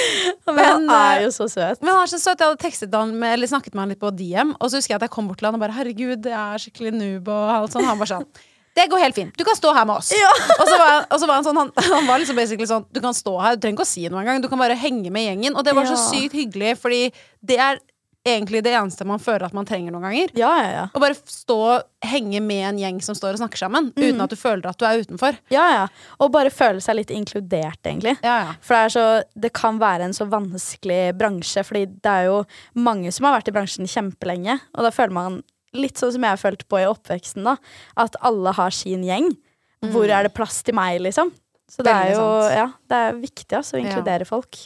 [0.54, 1.80] Men han er eh, jo så søt.
[1.82, 2.38] Men han er så søt.
[2.38, 4.94] Jeg hadde tekstet han med, eller snakket med han litt på DM, og så husker
[4.94, 7.50] jeg at jeg kom bort til han og bare 'herregud, jeg er skikkelig noob', og
[7.56, 7.84] alt sånn.
[7.90, 8.26] Han var sånn
[8.74, 9.36] det går helt fint.
[9.38, 10.10] Du kan stå her med oss.
[10.60, 13.00] Og, så var, og så var han sånn han, han var liksom basically sånn Du
[13.00, 14.42] kan stå her, du trenger ikke å si noe engang.
[14.42, 15.54] Du kan bare henge med gjengen.
[15.54, 16.06] Og det var så Ja.
[16.10, 17.78] sykt hyggelig, fordi det er
[18.24, 20.32] egentlig det eneste man føler at man trenger noen ganger.
[20.38, 20.84] Ja, ja, ja.
[20.96, 24.32] Og bare stå og henge med en gjeng som står og snakker sammen, uten at
[24.32, 25.38] du føler at du er utenfor.
[25.52, 25.84] ja, ja.
[26.24, 28.16] Og bare føle seg litt inkludert, egentlig.
[28.24, 28.56] Ja, ja.
[28.64, 29.06] For det, er så,
[29.46, 32.42] det kan være en så vanskelig bransje, fordi det er jo
[32.78, 35.42] mange som har vært i bransjen kjempelenge, og da føler man
[35.74, 37.56] litt sånn som jeg har følt på i oppveksten, da,
[38.00, 39.32] at alle har sin gjeng.
[39.92, 41.28] Hvor er det plass til meg, liksom?
[41.68, 44.60] Så det er jo ja, det er viktig altså, å inkludere folk.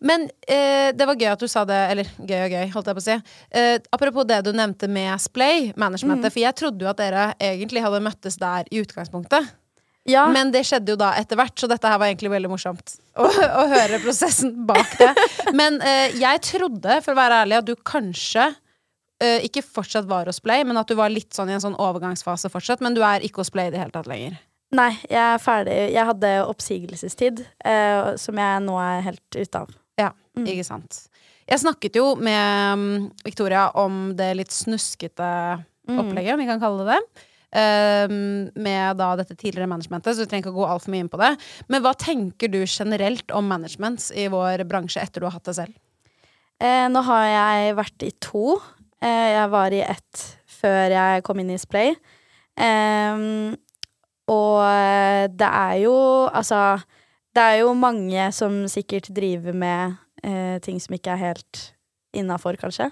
[0.00, 2.96] Men eh, det var gøy at du sa det, eller gøy og gøy, holdt jeg
[2.96, 3.16] på å si.
[3.52, 7.82] Eh, apropos det du nevnte med Splay, managementet, for jeg trodde jo at dere egentlig
[7.84, 9.50] hadde møttes der i utgangspunktet.
[10.08, 12.94] Ja, Men det skjedde jo da etter hvert, så dette her var egentlig veldig morsomt
[13.20, 15.10] å, å høre prosessen bak det.
[15.52, 18.46] Men eh, jeg trodde, for å være ærlig, at du kanskje
[19.20, 21.76] eh, ikke fortsatt var hos Play, men at du var litt sånn i en sånn
[21.76, 22.80] overgangsfase fortsatt.
[22.80, 24.40] Men du er ikke hos Play i det hele tatt lenger.
[24.76, 25.76] Nei, jeg er ferdig.
[25.90, 29.76] Jeg hadde oppsigelsestid, eh, som jeg nå er helt ute av.
[30.46, 31.02] Ja, ikke sant.
[31.50, 35.30] Jeg snakket jo med mm, Victoria om det litt snuskete
[35.90, 37.26] opplegget, om vi kan kalle det det.
[37.58, 41.10] ehm, med da dette tidligere managementet, så du trenger ikke å gå altfor mye inn
[41.10, 41.32] på det.
[41.66, 45.56] Men hva tenker du generelt om management i vår bransje etter du har hatt det
[45.58, 45.74] selv?
[46.60, 48.60] Eh, nå har jeg vært i to.
[49.02, 50.22] Eh, jeg var i ett
[50.60, 51.94] før jeg kom inn i Splay.
[52.60, 53.56] Ehm,
[54.30, 55.94] og eh, det er jo
[56.28, 56.78] Altså,
[57.34, 59.96] det er jo mange som sikkert driver med
[60.26, 61.62] eh, ting som ikke er helt
[62.16, 62.90] innafor, kanskje.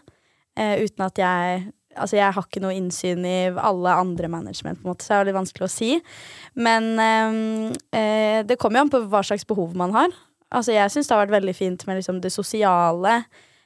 [0.58, 4.86] Eh, uten at jeg Altså, jeg har ikke noe innsyn i alle andre management, på
[4.86, 5.88] en måte, så det er litt vanskelig å si.
[6.54, 10.14] Men ehm, eh, det kommer jo an på hva slags behov man har.
[10.54, 13.16] Altså, jeg syns det har vært veldig fint med liksom, det sosiale.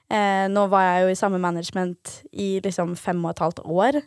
[0.09, 4.01] Eh, nå var jeg jo i samme management i liksom fem og et halvt år.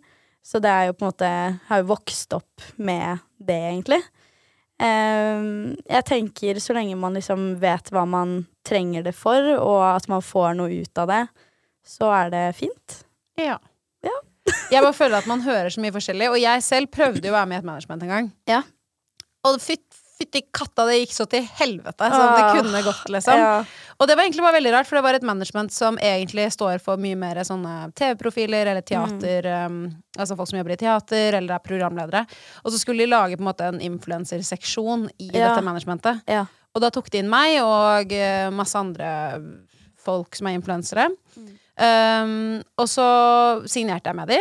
[0.45, 1.29] Så det er jo på en måte
[1.69, 4.01] Har jo vokst opp med det, egentlig.
[4.81, 5.45] Eh,
[5.87, 10.23] jeg tenker så lenge man liksom vet hva man trenger det for, og at man
[10.25, 11.23] får noe ut av det,
[11.85, 13.01] så er det fint.
[13.39, 13.59] Ja.
[14.05, 14.15] Ja.
[14.73, 16.27] Jeg bare føler at man hører så mye forskjellig.
[16.29, 18.27] Og jeg selv prøvde jo å være med i et management en gang.
[18.49, 18.59] Ja.
[19.45, 22.07] Og fytt fytti katta, det gikk så til helvete.
[22.11, 23.39] som det kunne gått, liksom.
[23.41, 23.65] Ja.
[23.99, 26.79] Og det var egentlig bare veldig rart, for det var et management som egentlig står
[26.83, 29.81] for mye mer sånne TV-profiler eller teater um,
[30.17, 32.21] Altså folk som jobber i teater, eller er programledere.
[32.63, 35.49] Og så skulle de lage på en måte en influenserseksjon i Ja.
[35.49, 36.21] dette managementet.
[36.31, 36.45] Ja.
[36.75, 39.09] Og da tok de inn meg og eh, masse andre
[40.05, 41.09] folk som er influensere.
[41.75, 43.05] Um, og så
[43.67, 44.39] signerte jeg med de,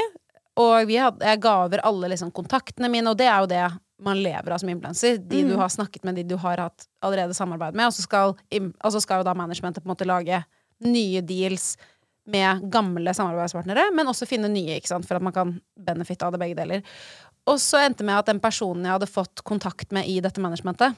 [0.63, 3.63] og vi hadde, jeg ga over alle liksom, kontaktene mine, og det er jo det
[4.03, 5.19] man lever av som influenser.
[5.19, 8.35] De du har snakket med, de du har hatt allerede samarbeid med, og så skal,
[8.35, 10.41] og så skal jo da managementet på en måte lage
[10.85, 11.75] nye deals
[12.31, 16.35] med gamle samarbeidspartnere, men også finne nye, ikke sant, for at man kan benefitte av
[16.35, 16.85] det begge deler.
[17.51, 20.43] Og så endte det med at den personen jeg hadde fått kontakt med i dette
[20.43, 20.97] managementet,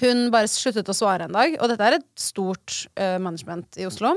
[0.00, 3.86] hun bare sluttet å svare en dag, og dette er et stort uh, management i
[3.86, 4.14] Oslo.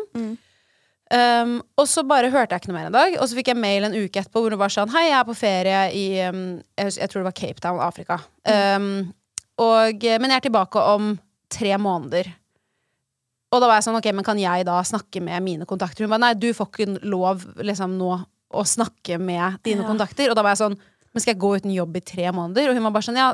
[1.14, 3.62] Um, og så bare hørte jeg ikke noe mer en dag, og så fikk jeg
[3.62, 6.40] mail en uke etterpå hvor det var sånn Hei, jeg er på ferie i um,
[6.82, 8.18] jeg, jeg tror det var Cape Town, Afrika.
[8.50, 8.88] Um,
[9.62, 11.12] og, men jeg er tilbake om
[11.54, 12.32] tre måneder.
[13.54, 16.04] Og da var jeg sånn, ok, men kan jeg da snakke med mine kontakter?
[16.04, 18.10] Hun ba nei, du får ikke lov liksom nå
[18.56, 19.88] å snakke med dine Ja.
[19.88, 20.32] kontakter.
[20.32, 20.76] Og da var jeg sånn,
[21.14, 22.70] men skal jeg gå uten jobb i tre måneder?
[22.70, 23.30] Og hun var bare sånn, ja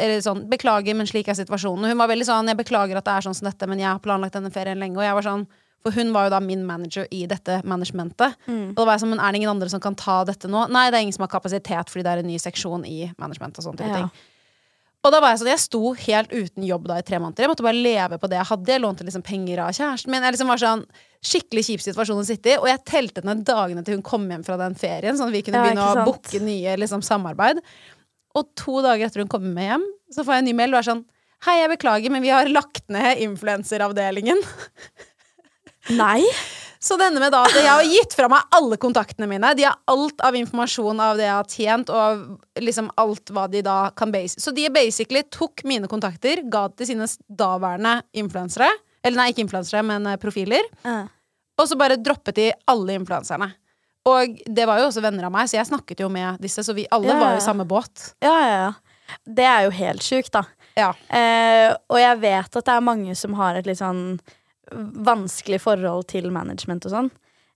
[0.00, 1.82] eller sånn, beklager, men slik er situasjonen.
[1.84, 3.90] Og hun var veldig sånn, jeg beklager at det er sånn som dette, men jeg
[3.90, 4.96] har planlagt denne ferien lenge.
[4.96, 5.46] Og jeg var sånn,
[5.82, 8.34] for hun var jo da min manager i dette managementet.
[8.50, 10.66] Og da var jeg sånn, men er det ingen andre som kan ta dette nå?
[10.68, 13.56] Nei, det er ingen som har kapasitet, fordi det er en ny seksjon i management
[13.58, 14.02] og sånne type Ja.
[14.02, 14.10] ting.
[15.00, 17.40] Og da var jeg sånn, jeg sto helt uten jobb da i tre måneder.
[17.46, 18.68] Jeg måtte bare leve på det jeg hadde.
[18.68, 20.22] Jeg lånte liksom penger av kjæresten min.
[20.22, 20.82] Jeg liksom var sånn
[21.24, 22.58] skikkelig kjip situasjon å sitte i.
[22.60, 25.40] Og jeg telte ned dagene til hun kom hjem fra den ferien, sånn at vi
[25.46, 27.62] kunne begynne å booke nye liksom, samarbeid.
[28.36, 30.74] Og to dager etter hun kom med hjem, så får jeg en ny mail.
[30.76, 31.04] Og er sånn
[31.46, 34.36] Hei, jeg beklager, men vi har lagt ned influenseravdelingen.
[35.98, 36.24] Nei.
[36.80, 39.50] Så det ender med da at jeg har gitt fra meg alle kontaktene mine.
[39.56, 43.60] De har alt av informasjon av det jeg har tjent, og liksom alt hva de
[43.66, 44.40] da kan base.
[44.40, 48.70] Så de basically tok mine kontakter, ga det til sine daværende influensere.
[49.04, 50.64] Eller nei, ikke influensere, men eh, profiler.
[50.86, 51.04] Uh.
[51.60, 53.50] Og så bare droppet de alle influenserne.
[54.08, 56.72] Og det var jo også venner av meg, så jeg snakket jo med disse, så
[56.76, 58.14] vi alle Ja, var jo i samme båt.
[58.24, 59.20] Ja, ja, ja.
[59.28, 60.46] Det er jo helt sjukt, da.
[60.78, 60.94] Ja.
[61.12, 64.20] Eh, og jeg vet at det er mange som har et litt sånn
[64.70, 67.10] vanskelig forhold til management og sånn.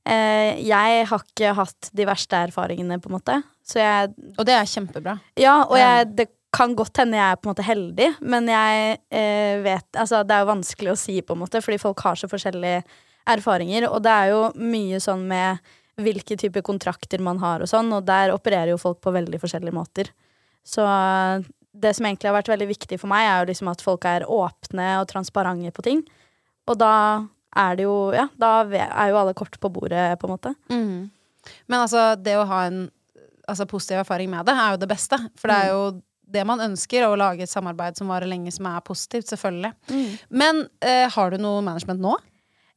[0.04, 3.38] Eh, jeg har ikke hatt de verste erfaringene, på en måte.
[3.64, 5.18] Så jeg Og det er kjempebra.
[5.40, 8.98] Ja, og jeg, det kan godt hende jeg er på en måte heldig, men jeg
[9.10, 12.20] eh, vet Altså, det er jo vanskelig å si, på en måte, fordi folk har
[12.20, 12.84] så forskjellige
[13.32, 13.88] erfaringer.
[13.88, 15.72] Og det er jo mye sånn med
[16.04, 19.76] hvilke typer kontrakter man har og sånn, og der opererer jo folk på veldig forskjellige
[19.76, 20.10] måter.
[20.66, 23.82] Så eh, det som egentlig har vært veldig viktig for meg, er jo liksom at
[23.82, 26.04] folk er åpne og transparente på ting.
[26.70, 26.94] Og da
[27.54, 30.54] er det jo Ja, da er jo alle kort på bordet, på en måte.
[30.72, 31.10] Mm.
[31.68, 32.88] Men altså, det å ha en
[33.46, 35.18] altså, positiv erfaring med det, er jo det beste.
[35.38, 35.86] For det er jo
[36.34, 39.74] det man ønsker, å lage et samarbeid som varer lenge, som er positivt, selvfølgelig.
[40.34, 42.16] Men eh, har du noe management nå?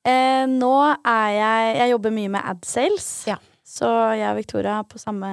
[0.08, 3.10] Eh, nå er jeg Jeg jobber mye med adsales.
[3.28, 3.40] Ja.
[3.68, 5.30] Så jeg og Victoria er på samme,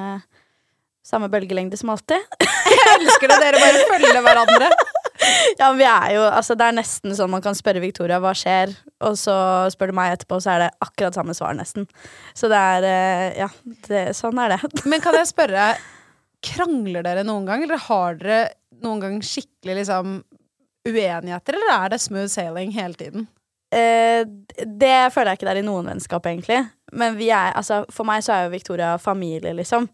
[1.07, 2.23] samme bølgelengde som alltid.
[2.75, 4.71] Jeg elsker det, dere bare følger hverandre.
[5.61, 8.75] ja, vi er jo Altså, det er nesten sånn man kan spørre Victoria hva skjer,
[9.05, 9.37] og så
[9.73, 11.89] spør du meg etterpå, så er det akkurat samme svar, nesten.
[12.37, 13.51] Så det er eh, Ja,
[13.89, 14.61] det, sånn er det.
[14.91, 15.73] Men kan jeg spørre,
[16.45, 18.43] krangler dere noen gang, eller har dere
[18.85, 20.19] noen gang skikkelig liksom
[20.85, 23.29] uenigheter, eller er det smooth sailing hele tiden?
[23.75, 24.23] Eh,
[24.55, 26.61] det føler jeg ikke det er i noen vennskap, egentlig.
[26.95, 29.89] Men vi er, altså, for meg så er jo Victoria familie, liksom.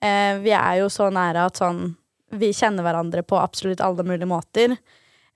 [0.00, 1.88] Eh, vi er jo så nære at sånn
[2.34, 4.76] Vi kjenner hverandre på absolutt alle mulige måter.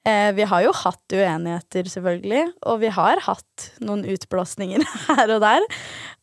[0.06, 5.44] Eh, vi har jo hatt uenigheter, selvfølgelig, og vi har hatt noen utblåsninger her og
[5.44, 5.68] der.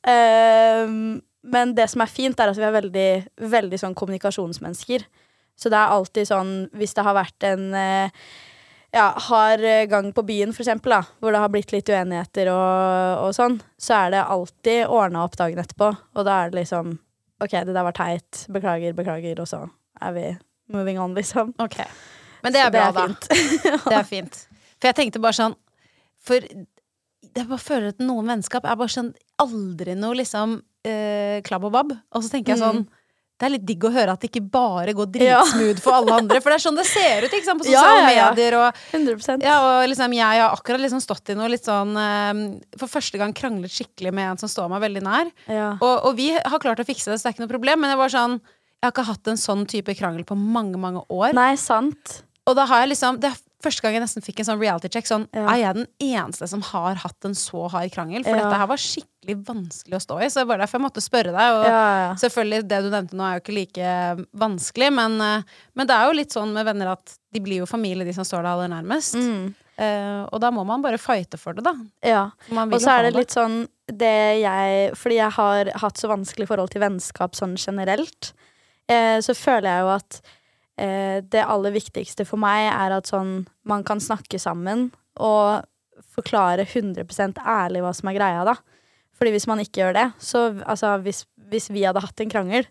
[0.10, 0.98] Eh,
[1.48, 3.10] men det som er fint, er at vi er veldig,
[3.54, 5.06] veldig sånn kommunikasjonsmennesker.
[5.58, 8.26] Så det er alltid sånn Hvis det har vært en eh,
[8.94, 12.52] ja, har eh, gang på byen, for eksempel, da, hvor det har blitt litt uenigheter
[12.54, 15.92] og, og sånn, så er det alltid ordna opp dagen etterpå.
[16.16, 16.96] Og da er det liksom
[17.44, 18.46] OK, det der var teit.
[18.50, 19.42] Beklager, beklager.
[19.44, 19.66] Og så
[20.02, 20.28] er vi
[20.74, 21.54] moving on, liksom.
[21.60, 21.88] Okay.
[22.44, 23.08] Men det er Så bra, det er da.
[23.08, 23.30] fint.
[23.92, 24.42] Det er fint.
[24.78, 25.56] For jeg tenkte bare sånn
[26.28, 29.10] For jeg bare føler at noen vennskap er bare sånn
[29.42, 31.92] aldri noe liksom eh, klabb og babb.
[32.16, 32.84] Og så tenker jeg sånn
[33.38, 35.42] Det er litt digg å høre at det ikke bare går Ja.
[35.44, 36.40] dritsmooth for alle andre.
[36.42, 38.30] For det er sånn det ser ut ikke sant, på Ja, sosiale ja, ja.
[38.34, 38.58] medier.
[38.62, 42.34] Og, 100% ja, og liksom, jeg har akkurat liksom stått i noe litt sånn eh,
[42.82, 45.34] For første gang kranglet skikkelig med en som står meg veldig nær.
[45.50, 45.72] Ja.
[45.82, 47.82] Og, og vi har klart å fikse det, så det er ikke noe problem.
[47.86, 48.40] Men jeg var sånn
[48.88, 51.34] Jeg har ikke hatt en sånn type krangel på mange, mange år.
[51.36, 52.22] Nei, sant.
[52.48, 54.88] Og da har jeg liksom Det er første gang jeg nesten fikk en sånn reality
[54.94, 55.08] check.
[55.10, 55.44] Sånn, Ja.
[55.52, 58.24] Er jeg den eneste som har hatt en så hard krangel?
[58.24, 58.46] For Ja.
[58.46, 60.30] dette her var skikkelig vanskelig å stå i.
[60.30, 61.58] Så det var derfor jeg måtte spørre deg.
[61.58, 65.44] Og Ja, selvfølgelig, det du nevnte nå, er jo ikke like vanskelig, men, eh,
[65.76, 68.24] men det er jo litt sånn med venner at de blir jo familie, de som
[68.24, 69.16] står deg aller nærmest.
[69.16, 69.56] Mm.
[69.80, 71.76] Uh, og da må man bare fighte for det, da.
[72.02, 72.32] ja.
[72.50, 76.72] Og så er det litt sånn det jeg Fordi jeg har hatt så vanskelig forhold
[76.72, 78.34] til vennskap sånn generelt,
[78.92, 80.20] eh, så føler jeg jo at
[80.78, 85.66] eh, det aller viktigste for meg er at sånn man kan snakke sammen og
[86.18, 88.58] forklare 100% ærlig hva som er greia, da.
[89.18, 92.68] Fordi hvis man ikke gjør det, så altså hvis, hvis vi hadde hatt en krangel,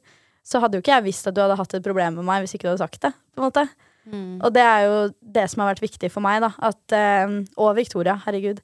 [0.47, 2.55] så hadde jo ikke jeg visst at du hadde hatt et problem med meg hvis
[2.55, 3.13] ikke du hadde sagt det.
[3.35, 3.67] på en måte.
[4.07, 4.39] Mm.
[4.39, 4.99] Og det er jo
[5.35, 6.53] det som har vært viktig for meg, da.
[6.69, 8.63] At, eh, og Victoria, herregud.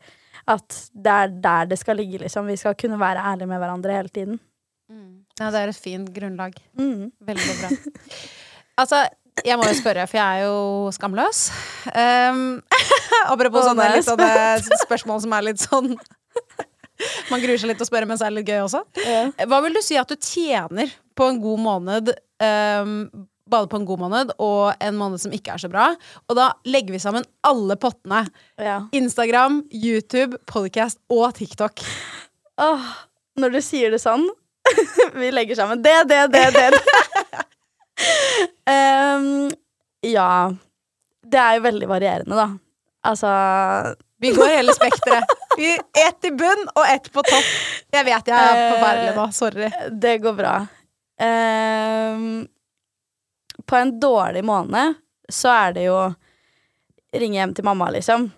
[0.50, 2.46] At det er der det skal ligge, liksom.
[2.50, 4.40] Vi skal kunne være ærlige med hverandre hele tiden.
[5.41, 6.57] Ja, det er et fint grunnlag.
[6.78, 7.11] Mm.
[7.24, 7.70] Veldig bra.
[8.83, 9.05] altså,
[9.43, 11.47] jeg må jo spørre, for jeg er jo skamløs.
[11.89, 12.61] Um,
[13.33, 14.28] apropos sånne, sånne
[14.87, 15.95] spørsmål som er litt sånn
[17.33, 18.85] Man gruer seg litt til å spørre, men så er det litt gøy også.
[19.51, 22.12] Hva vil du si at du tjener på en god måned?
[22.39, 22.93] Um,
[23.53, 25.89] både på en god måned og en måned som ikke er så bra.
[26.30, 28.22] Og da legger vi sammen alle pottene.
[28.61, 28.85] Ja.
[28.97, 31.83] Instagram, YouTube, podcast og TikTok.
[32.62, 32.87] Åh,
[33.43, 34.28] når du sier det sånn
[35.20, 36.70] Vi legger sammen det, det, det, det.
[39.16, 39.50] um,
[40.00, 40.52] ja.
[41.26, 42.46] Det er jo veldig varierende, da.
[43.08, 43.28] Altså
[44.22, 45.24] Vi går hele spekteret.
[45.58, 47.48] Vi- Ett i bunn og ett på topp.
[47.92, 49.26] Jeg vet jeg er Eh, forferdelig nå.
[49.32, 49.70] Sorry.
[50.00, 50.54] Det går bra.
[51.22, 52.46] Um,
[53.66, 54.94] på en dårlig måned
[55.30, 55.98] så er det jo
[57.14, 58.30] ringe hjem til mamma, liksom.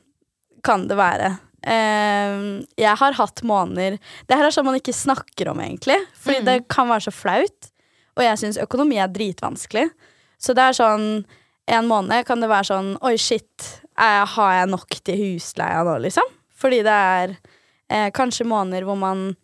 [0.64, 1.37] Kan det være.
[1.67, 3.99] Ehm, jeg har hatt måneder
[4.29, 5.97] Det her er sånn man ikke snakker om, egentlig.
[6.21, 6.45] Fordi Mm.
[6.45, 7.71] det kan være så flaut.
[8.17, 9.89] Og jeg syns økonomi er dritvanskelig.
[10.39, 11.25] Så det er sånn
[11.67, 13.81] En måned kan det være sånn Oi, shit.
[13.97, 16.25] Er, har jeg nok til husleia nå, liksom?
[16.55, 17.37] Fordi det er
[17.91, 19.37] eh, kanskje måneder hvor man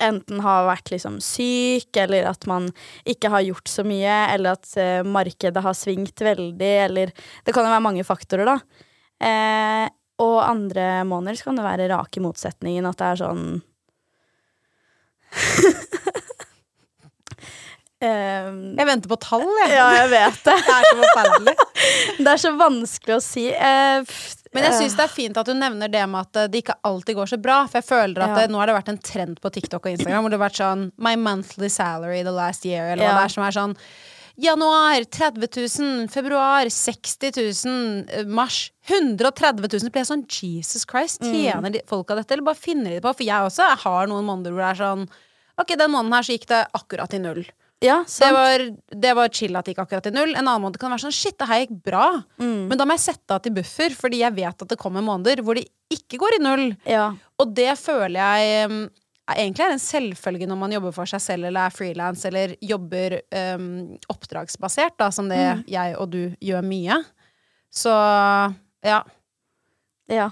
[0.00, 2.68] enten har vært liksom syk, eller at man
[3.08, 7.12] ikke har gjort så mye, eller at eh, markedet har svingt veldig, eller
[7.44, 8.58] Det kan jo være mange faktorer, da.
[9.20, 9.88] Eh,
[10.20, 13.44] og andre måneder så kan det være rake motsetningen, at det er sånn
[18.00, 19.74] Um, Jeg venter på tall, jeg.
[19.76, 20.54] ja, jeg vet det.
[20.66, 21.54] Det er så forferdelig.
[22.24, 23.44] Det er så vanskelig å si.
[23.52, 24.14] Uh,
[24.54, 26.62] Men jeg eh, syns det er fint at du nevner det med at eh, det
[26.64, 27.58] ikke alltid går så bra.
[27.70, 28.38] For jeg føler at Ja.
[28.40, 30.58] det, nå har det vært en trend på TikTok og Instagram hvor det har vært
[30.62, 33.18] sånn My monthly salary the last year, eller hva Ja.
[33.20, 33.76] det er som er sånn
[34.40, 35.48] Januar 30
[35.80, 37.32] 000, februar 60
[37.66, 39.80] 000, eh, mars 130 000.
[39.84, 41.32] Så blir jeg sånn Jesus Christ, Mm.
[41.34, 43.12] tjener de folka dette, eller bare finner de det på?
[43.16, 45.08] For jeg også jeg har noen måneder hvor det er sånn
[45.60, 47.42] Ok, den måneden her så gikk det akkurat i null.
[47.84, 48.62] Ja, Det var,
[49.02, 50.30] det var chill at det gikk akkurat i null.
[50.34, 52.06] En annen måned kan være sånn Shit, det her gikk bra.
[52.40, 52.68] Mm.
[52.68, 55.42] Men da må jeg sette av til buffer, fordi jeg vet at det kommer måneder
[55.44, 56.64] hvor det ikke går i null.
[56.88, 57.10] Ja.
[57.40, 58.74] Og det føler jeg er
[59.36, 63.18] egentlig er en selvfølge når man jobber for seg selv eller er frilans eller jobber
[63.54, 65.40] um, oppdragsbasert, da, som det
[65.70, 66.96] jeg og du gjør mye.
[67.70, 67.92] Så
[68.82, 69.00] ja,
[70.10, 70.28] ja.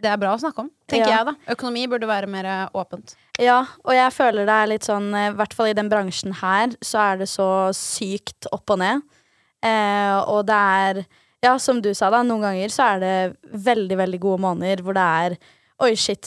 [0.00, 1.18] det er bra å snakke om, tenker Ja.
[1.18, 1.52] jeg, da.
[1.52, 3.16] Økonomi burde være mer eh, åpent.
[3.38, 6.38] Ja, og jeg føler det er litt sånn, eh, i hvert fall i den bransjen
[6.40, 9.04] her, så er det så sykt opp og ned.
[9.66, 11.02] Eh, og det er,
[11.44, 13.14] ja, som du sa da, noen ganger så er det
[13.68, 15.36] veldig, veldig gode måneder hvor det er
[15.78, 16.26] Oi, shit,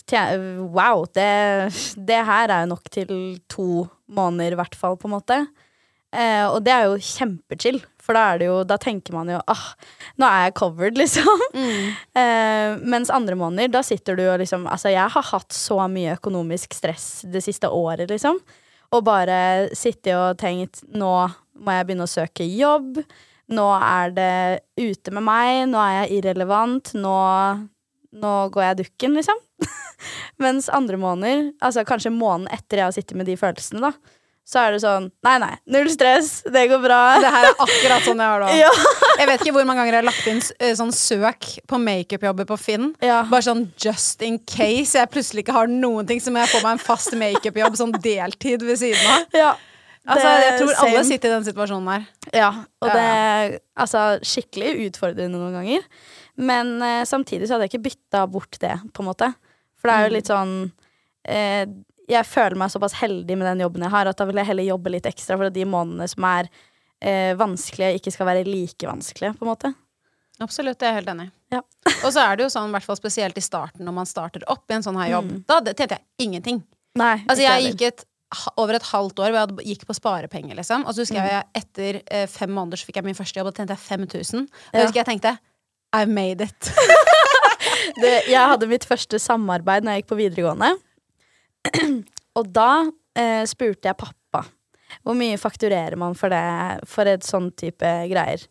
[0.72, 3.10] wow, det, det her er jo nok til
[3.52, 3.66] to
[4.16, 5.40] måneder i hvert fall, på en måte.
[6.12, 9.38] Eh, og det er jo kjempechill, for da er det jo Da tenker man jo
[9.48, 9.62] ah,
[10.20, 11.44] nå er jeg covered, liksom.
[11.56, 16.18] Eh, mens andre måneder, da sitter du og liksom Altså, jeg har hatt så mye
[16.18, 18.40] økonomisk stress det siste året, liksom.
[18.92, 21.12] Og bare sittet og tenkt nå
[21.62, 23.00] må jeg begynne å søke jobb.
[23.52, 24.34] Nå er det
[24.80, 25.52] ute med meg.
[25.72, 26.92] Nå er jeg irrelevant.
[26.98, 27.16] Nå,
[28.12, 29.38] nå går jeg dukken, liksom.
[30.44, 34.18] Mens andre måneder, altså kanskje måneden etter jeg har sittet med de følelsene, da,
[34.52, 36.42] så er det sånn Nei, nei, null stress.
[36.52, 37.00] Det går bra.
[37.22, 38.56] Det her er akkurat sånn jeg har det.
[38.64, 38.72] Ja.
[39.22, 42.48] Jeg vet ikke hvor mange ganger jeg har lagt inn eh, sånn søk på makeupjobber
[42.50, 42.88] på Finn.
[43.06, 43.22] Ja.
[43.30, 46.64] Bare sånn just in case jeg plutselig ikke har noen ting, så må jeg få
[46.66, 49.28] meg en fast makeupjobb sånn deltid ved siden av.
[49.44, 49.52] ja.
[50.10, 52.06] Altså, jeg tror alle sitter i den situasjonen her.
[52.34, 52.50] Ja,
[52.82, 52.94] og Ja.
[52.96, 55.86] det er altså, skikkelig utfordrende noen ganger.
[56.42, 59.30] Men eh, samtidig så hadde jeg ikke bytta bort det, på en måte.
[59.78, 60.56] For det er jo litt sånn
[61.26, 61.66] eh,
[62.10, 64.64] Jeg føler meg såpass heldig med den jobben jeg har, at da vil jeg heller
[64.68, 66.50] jobbe litt ekstra for de månedene som er
[67.02, 69.74] eh, vanskelige, ikke skal være like vanskelige, på en måte.
[70.42, 71.30] Absolutt, jeg er helt enig.
[71.54, 71.62] Ja.
[72.06, 74.80] Og så er det jo sånn, i spesielt i starten, når man starter opp i
[74.80, 76.64] en sånn her jobb, da hadde- tjente jeg ingenting.
[77.00, 78.06] Nei, Altså, jeg gikk et,
[78.62, 80.86] over et halvt år hvor jeg gikk på sparepenger, liksom.
[80.88, 83.58] Og så husker jeg etter eh, fem måneder så fikk jeg min første jobb, og
[83.58, 84.48] tjente jeg 5000.
[84.48, 85.36] Og jeg husker jeg tenkte
[85.96, 86.72] I've made it.
[88.02, 90.72] det, jeg hadde mitt første samarbeid når jeg gikk på videregående.
[92.40, 92.72] og da
[93.20, 94.46] eh, spurte jeg pappa
[95.06, 98.44] hvor mye fakturerer man for det, for et sånn type greier.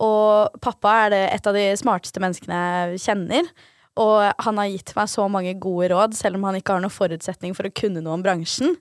[0.00, 3.50] Og pappa er det et av de smarteste menneskene jeg kjenner.
[4.00, 6.94] Og han har gitt meg så mange gode råd, selv om han ikke har noen
[6.94, 8.78] forutsetning for å kunne noe om bransjen.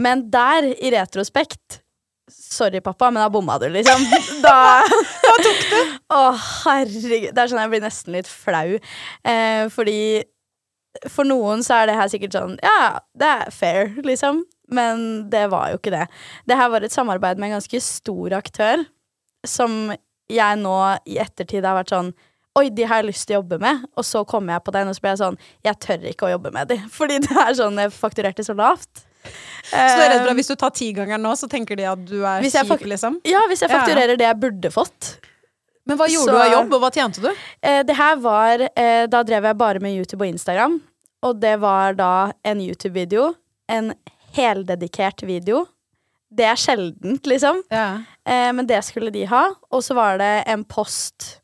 [0.00, 1.80] Men der, i retrospekt
[2.30, 4.04] Sorry, pappa, men da bomma du, liksom.
[4.44, 5.78] Da, da tok du!
[6.14, 6.20] Å,
[6.64, 7.32] herregud.
[7.34, 8.78] Det er sånn jeg blir nesten litt flau.
[9.26, 9.96] Eh, fordi
[11.10, 14.44] for noen så er det her sikkert sånn Ja, det er fair, liksom.
[14.70, 16.06] Men det var jo ikke det.
[16.46, 18.86] Det her var et samarbeid med en ganske stor aktør
[19.46, 19.92] som
[20.30, 20.76] jeg nå
[21.10, 22.12] i ettertid har vært sånn
[22.58, 23.84] Oi, de har jeg lyst til å jobbe med.
[23.94, 26.32] Og så kommer jeg på den, og så blir jeg sånn Jeg tør ikke å
[26.34, 26.80] jobbe med de.
[26.98, 29.06] Fordi det er sånn jeg fakturerte så lavt.
[29.70, 32.00] Så du er redd for at hvis du tar tigangeren nå, så tenker de at
[32.08, 33.20] du er kjip, liksom?
[33.28, 35.10] Ja, hvis jeg fakturerer det jeg burde fått.
[35.86, 37.30] Men hva gjorde Så- du av jobb, og hva tjente du?
[37.62, 40.80] Eh, det her var eh, Da drev jeg bare med YouTube og Instagram.
[41.22, 43.34] Og det var da en YouTube-video.
[43.68, 43.94] En
[44.36, 45.66] heldedikert video.
[46.32, 47.62] Det er sjeldent, liksom.
[47.70, 48.02] Ja.
[48.24, 49.48] Eh, men det skulle de ha.
[49.70, 51.40] Og så var det en post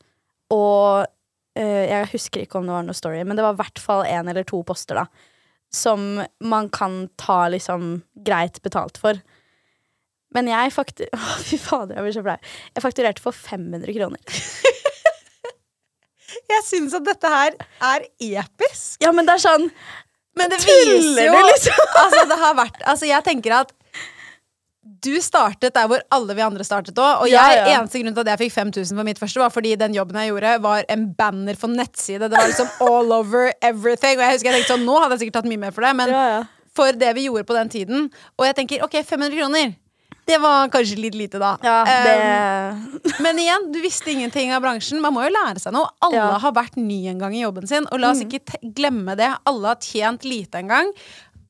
[0.51, 1.07] og
[1.57, 4.05] eh, Jeg husker ikke om det var noe story, men det var i hvert fall
[4.05, 5.07] én eller to poster, da.
[5.75, 9.19] Som man kan ta liksom greit betalt for.
[10.35, 11.11] Men jeg faktur...
[11.17, 12.39] Å, fy fader, jeg blir så flau.
[12.77, 14.21] Jeg fakturerte for 500 kroner.
[16.47, 19.01] Jeg syns at dette her er episk.
[19.03, 19.65] Ja, men det er sånn
[20.39, 21.81] Men det viser jo liksom?
[22.03, 23.73] Altså, det har vært Altså, jeg tenker at
[25.07, 27.23] du startet der hvor alle vi andre startet òg.
[27.25, 27.79] Og jeg, ja.
[27.79, 30.33] eneste grunn til at jeg fikk 5000 for mitt første, var fordi den jobben jeg
[30.33, 32.27] gjorde, var en banner for nettside.
[32.29, 34.19] Det var liksom all over everything.
[34.19, 35.95] Og jeg husker jeg tenkte sånn, nå hadde jeg sikkert tatt mye mer for det,
[36.03, 36.45] men Ja, ja.
[36.77, 38.09] for det vi gjorde på den tiden.
[38.39, 39.75] Og jeg tenker ok, 500 kroner.
[40.27, 41.53] Det var kanskje litt lite, da.
[41.63, 42.81] Ja, Um,
[43.25, 44.99] men igjen, du visste ingenting av bransjen.
[45.01, 45.87] Man må jo lære seg noe.
[46.03, 46.25] Alle Ja.
[46.33, 46.41] Mm.
[46.43, 49.29] har vært ny en gang i jobben sin, og la oss ikke te glemme det.
[49.47, 50.91] Alle har tjent lite en gang.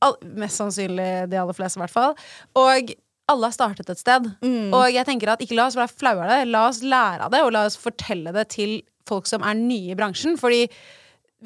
[0.05, 2.13] All mest sannsynlig de aller fleste, i hvert fall.
[2.61, 2.93] Og
[3.27, 4.29] alle har startet et sted.
[4.43, 4.69] Mm.
[4.75, 6.39] Og jeg tenker at ikke la oss være flaue av det.
[6.51, 9.93] La oss lære av det, og la oss fortelle det til folk som er nye
[9.93, 10.37] i bransjen.
[10.39, 10.65] Fordi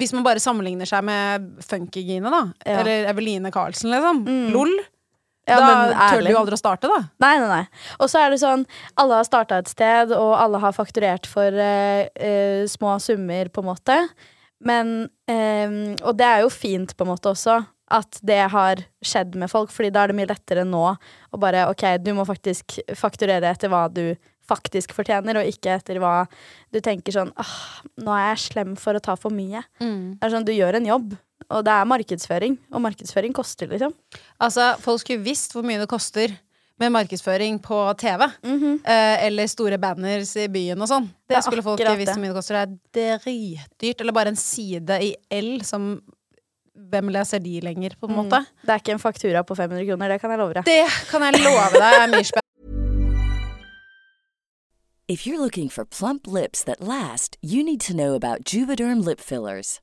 [0.00, 2.80] hvis man bare sammenligner seg med Funkygine, da, Ja.
[2.80, 4.24] eller Eveline Karlsen, liksom,
[4.54, 4.72] lol,
[5.48, 7.00] Ja, da men tør du jo aldri å starte, da.
[7.20, 7.64] Nei, nei, nei.
[7.98, 8.62] Og så er det sånn,
[8.96, 13.58] alle har starta et sted, og alle har fakturert for uh, uh, små summer, på
[13.64, 13.96] en måte.
[14.62, 17.58] Men um, Og det er jo fint, på en måte, også,
[17.92, 20.82] at det har skjedd med folk, Fordi da er det mye lettere nå
[21.32, 24.14] å bare OK, du må faktisk fakturere etter hva du
[24.48, 26.26] faktisk fortjener, og ikke etter hva
[26.74, 27.52] du tenker sånn åh,
[28.02, 29.62] Nå er jeg slem for å ta for mye.
[30.18, 31.12] Det er sånn, Du gjør en jobb,
[31.48, 32.56] og det er markedsføring.
[32.72, 33.92] Og markedsføring koster, liksom.
[34.40, 36.34] Altså, folk skulle visst hvor mye det koster
[36.80, 38.24] med markedsføring på TV.
[38.84, 41.06] eh, eller store banners i byen og sånn.
[41.28, 42.66] Det Det skulle folk visst hvor mye det koster.
[42.92, 44.00] Det er dritdyrt.
[44.00, 46.00] Eller bare en side i L som
[46.72, 48.38] Hvem leser de lenger, på en måte?
[48.64, 50.64] Det er ikke en faktura på 500 kroner, det kan jeg love deg.
[50.64, 52.40] Det kan jeg love deg er mye
[55.08, 59.20] If you're looking for plump lips that last, you need to know about Juvederm lip
[59.20, 59.80] fillers.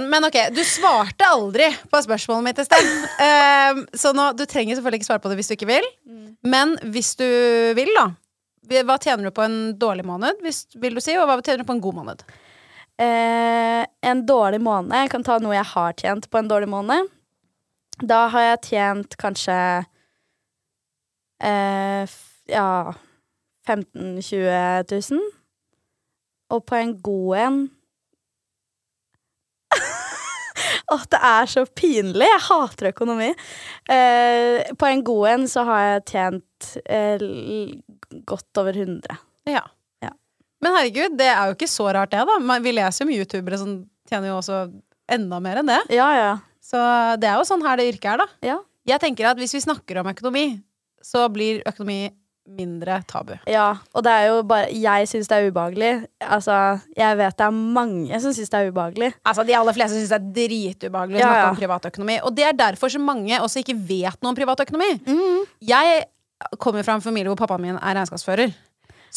[0.00, 2.88] Men ok, du svarte aldri på spørsmålet mitt i sted.
[3.22, 5.86] Ehm, så nå, du trenger selvfølgelig ikke svare på det hvis du ikke vil.
[6.46, 7.26] Men hvis du
[7.78, 8.10] vil, da.
[8.66, 11.68] Hva tjener du på en dårlig måned, hvis, vil du si, og hva tjener du
[11.68, 12.24] på en god måned?
[12.98, 17.10] Eh, en dårlig måned Jeg kan ta noe jeg har tjent på en dårlig måned.
[18.00, 19.56] Da har jeg tjent kanskje
[21.44, 22.14] eh,
[22.48, 22.68] Ja
[23.66, 25.20] 15 000-20 000.
[26.54, 27.58] Og på en god en
[30.94, 32.26] Åh, det er så pinlig!
[32.28, 33.32] Jeg hater økonomi.
[33.90, 37.24] Eh, på en god en så har jeg tjent eh,
[38.28, 39.18] godt over 100.
[39.50, 39.64] Ja.
[40.04, 40.12] Ja.
[40.62, 42.58] Men herregud, det er jo ikke så rart, det, da.
[42.64, 43.74] Vi leser jo om youtubere som
[44.08, 44.60] tjener jo også
[45.12, 45.82] enda mer enn det.
[45.94, 46.32] Ja, ja.
[46.62, 46.78] Så
[47.22, 48.28] det er jo sånn her det yrket er, da.
[48.54, 48.60] Ja.
[48.86, 50.46] Jeg tenker at hvis vi snakker om økonomi,
[51.02, 52.06] så blir økonomi
[52.46, 53.34] mindre tabu.
[53.50, 55.92] Ja, og det er jo bare Jeg syns det er ubehagelig.
[56.20, 59.12] Altså, jeg vet det er mange som syns det er ubehagelig.
[59.26, 62.18] Altså, De aller fleste syns det er dritubehagelig å Ja, snakke om privatøkonomi.
[62.22, 64.92] Og det er derfor så mange også ikke vet noe om privatøkonomi.
[65.66, 66.04] Jeg
[66.60, 68.54] kommer fra en familie hvor pappaen min er regnskapsfører.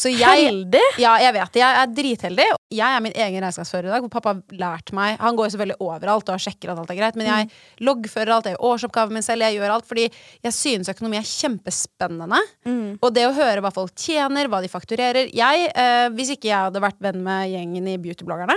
[0.00, 0.80] Så jeg, Heldig!
[1.02, 1.60] ja, jeg vet det.
[1.60, 2.46] Jeg er dritheldig.
[2.72, 5.52] Jeg er min egen regnskapsfører i dag, hvor pappa har lært meg Han går jo
[5.56, 7.50] selvfølgelig overalt og sjekker at alt er greit, men jeg
[7.84, 10.06] loggfører alt, jeg gjør årsoppgaven min selv, jeg gjør alt fordi
[10.46, 12.40] jeg synes økonomi er kjempespennende.
[13.02, 16.70] Og det å høre hva folk tjener, hva de fakturerer Jeg, eh, Hvis ikke jeg
[16.70, 18.56] hadde vært venn med gjengen i beautybloggerne,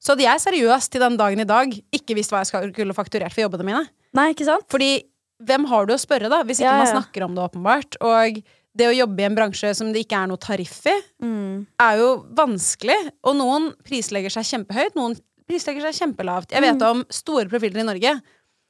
[0.00, 3.36] så hadde jeg seriøst til den dagen i dag ikke visst hva jeg skulle fakturert
[3.36, 3.84] for jobbene mine.
[4.16, 4.66] Nei, ikke sant?
[4.72, 5.04] Fordi
[5.44, 8.00] hvem har du å spørre, da, hvis ikke Ja, man snakker om det, åpenbart?
[8.04, 8.40] Og
[8.76, 11.66] det å jobbe i en bransje som det ikke er noe tariff i, Mm.
[11.80, 13.10] er jo vanskelig.
[13.24, 15.16] Og noen prislegger seg kjempehøyt, noen
[15.48, 16.52] prislegger seg kjempelavt.
[16.52, 16.78] Jeg Mm.
[16.78, 18.22] vet om store profiler i Norge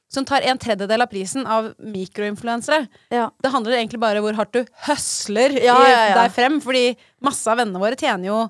[0.09, 2.89] som tar en tredjedel av prisen av mikroinfluensere.
[3.11, 3.29] Ja.
[3.41, 6.59] Det handler egentlig bare om hvor hardt du høsler Ja, ja, deg frem.
[6.59, 8.49] Fordi masse av vennene våre tjener jo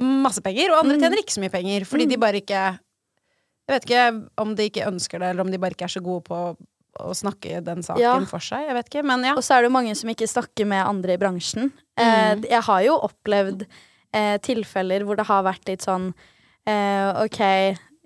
[0.00, 1.02] masse penger, og andre Mm.
[1.02, 1.84] tjener ikke så mye penger.
[1.84, 2.78] Fordi de bare ikke
[3.68, 6.02] Jeg vet ikke om de ikke ønsker det, eller om de bare ikke er så
[6.02, 6.56] gode på
[7.00, 8.18] å snakke den saken Ja.
[8.28, 8.66] for seg.
[8.68, 9.32] Jeg vet ikke, men ja.
[9.34, 11.72] Og så er det jo mange som ikke snakker med andre i bransjen.
[11.96, 12.42] Eh, Mm.
[12.48, 13.66] jeg har jo opplevd
[14.14, 16.12] eh, tilfeller hvor det har vært litt sånn
[16.66, 17.40] eh, OK,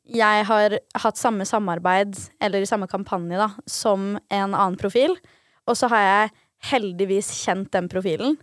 [0.07, 5.16] jeg har hatt samme samarbeid, eller i samme kampanje, da, som en annen profil,
[5.66, 6.30] og så har jeg
[6.70, 8.37] heldigvis kjent den profilen.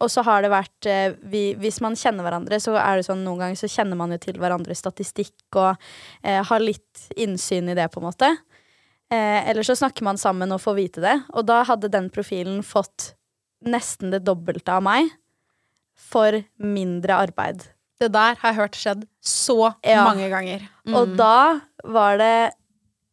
[0.00, 3.38] Og så har det vært vi, Hvis man kjenner hverandre, så er det sånn noen
[3.38, 5.76] ganger så kjenner man jo til hverandres statistikk og
[6.24, 8.30] eh, har litt innsyn i det, på en måte.
[9.10, 11.16] Eh, eller så snakker man sammen og får vite det.
[11.34, 13.12] Og da hadde den profilen fått
[13.66, 15.10] nesten det dobbelte av meg
[16.00, 17.66] for mindre arbeid.
[18.00, 20.04] Det der har jeg hørt skjedd så Ja.
[20.06, 20.62] mange ganger.
[20.86, 20.94] Mm.
[20.96, 22.52] Og da var det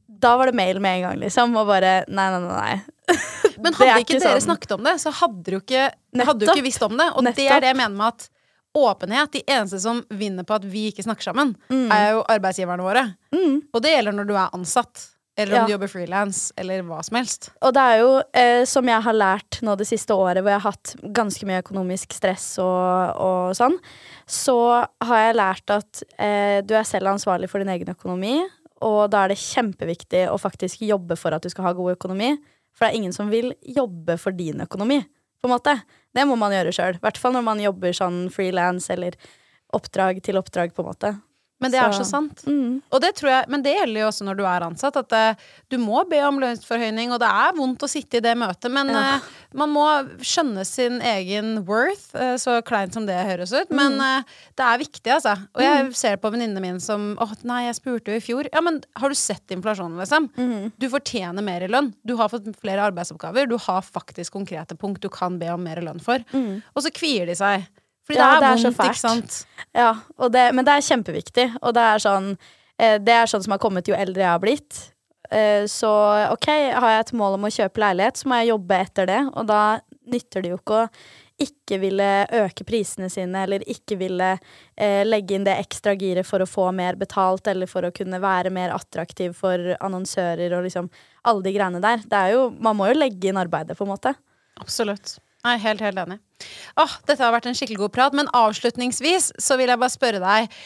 [0.10, 2.56] Da var det mail med en gang, liksom, og bare nei, nei, nei.
[2.56, 2.82] nei.
[3.62, 4.46] Men hadde ikke ikke dere sånn.
[4.56, 7.10] snakket om det, så hadde du ikke, hadde du ikke visst om det.
[7.12, 7.52] Og det Nettopp.
[7.52, 8.30] er det jeg mener med at
[8.74, 13.04] åpenhet De eneste som vinner på at vi ikke snakker sammen, er jo arbeidsgiverne våre.
[13.36, 13.62] Mm.
[13.74, 15.08] Og det gjelder når du er ansatt.
[15.38, 15.66] Eller om Ja.
[15.68, 17.52] du jobber frilans, eller hva som helst.
[17.62, 20.62] Og det er jo, eh, som jeg har lært nå det siste året, hvor jeg
[20.62, 23.78] har hatt ganske mye økonomisk stress og, og sånn,
[24.26, 28.40] så har jeg lært at eh, du er selv ansvarlig for din egen økonomi,
[28.82, 32.36] og da er det kjempeviktig å faktisk jobbe for at du skal ha god økonomi.
[32.74, 35.00] For det er ingen som vil jobbe for din økonomi,
[35.42, 35.82] på en måte.
[36.14, 36.96] Det må man gjøre sjøl.
[36.98, 39.14] I hvert fall når man jobber sånn frilans eller
[39.74, 41.22] oppdrag til oppdrag, på en måte.
[41.60, 42.44] Men det er Så- så sant.
[42.46, 42.84] Mm.
[42.92, 45.34] Og det tror jeg, men det gjelder jo også når du er ansatt, at uh,
[45.72, 48.88] du må be om lønnsforhøyning, og det er vondt å sitte i det møtet, men
[48.94, 49.16] Ja.
[49.18, 49.20] uh,
[49.58, 49.86] man må
[50.22, 53.72] skjønne sin egen worth, uh, så kleint som det høres ut.
[53.72, 54.02] Men Mm.
[54.20, 54.24] eh,
[54.56, 55.34] det er viktig, altså.
[55.56, 58.48] Og jeg ser på venninnene mine som åh, nei, jeg spurte jo i fjor.
[58.54, 60.30] Ja, men har du sett inflasjonen, liksom?
[60.38, 60.72] Mm.
[60.78, 61.94] Du fortjener mer i lønn.
[62.06, 63.48] Du har fått flere arbeidsoppgaver.
[63.50, 66.20] Du har faktisk konkrete punkt du kan be om mer lønn for.
[66.76, 67.66] Og så kvier de seg.
[68.08, 68.20] Fordi.
[68.20, 69.02] Ja, det er, det er så vondt, fælt.
[69.04, 69.40] sant?
[69.76, 69.92] Ja,
[70.34, 71.48] det, men det er kjempeviktig.
[71.62, 74.44] Og det er sånn eh, Det er sånn som har kommet jo eldre jeg har
[74.44, 74.82] blitt.
[75.30, 75.92] Eh, så
[76.32, 76.50] ok,
[76.80, 79.22] har jeg et mål om å kjøpe leilighet, så må jeg jobbe etter det.
[79.36, 79.62] Og da
[80.08, 80.92] nytter det jo ikke å
[81.38, 86.42] ikke ville øke prisene sine, eller ikke ville eh, legge inn det ekstra giret for
[86.42, 90.90] å få mer betalt, eller for å kunne være mer attraktiv for annonsører og liksom
[91.30, 92.02] alle de greiene der.
[92.10, 94.16] Det er jo, man må jo legge inn arbeidet, på en måte.
[94.58, 95.20] Absolutt.
[95.48, 96.18] Er helt, helt enig.
[96.78, 100.22] Åh, dette har vært en skikkelig god prat, men avslutningsvis så vil jeg bare spørre
[100.22, 100.58] deg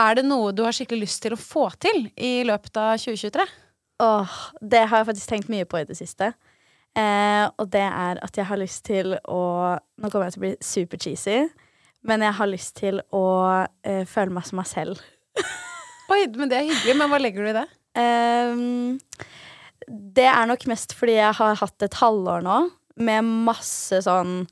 [0.00, 3.46] Er det noe du har skikkelig lyst til å få til i løpet av 2023?
[4.02, 6.32] Åh, det har jeg faktisk tenkt mye på i det siste.
[6.98, 9.42] Eh, og det er at jeg har lyst til å
[9.96, 11.36] Nå kommer jeg til å bli super cheesy,
[12.04, 13.26] men jeg har lyst til å
[13.86, 15.00] eh, føle meg som meg selv.
[16.12, 17.68] Oi, men det er hyggelig, men hva legger du i det?
[18.02, 19.22] Eh,
[19.88, 22.58] det er nok mest fordi jeg har hatt et halvår nå
[23.00, 24.44] med masse sånn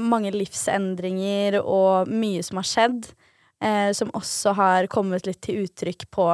[0.00, 3.10] Mange livsendringer og mye som har skjedd,
[3.60, 6.28] eh, som også har kommet litt til uttrykk på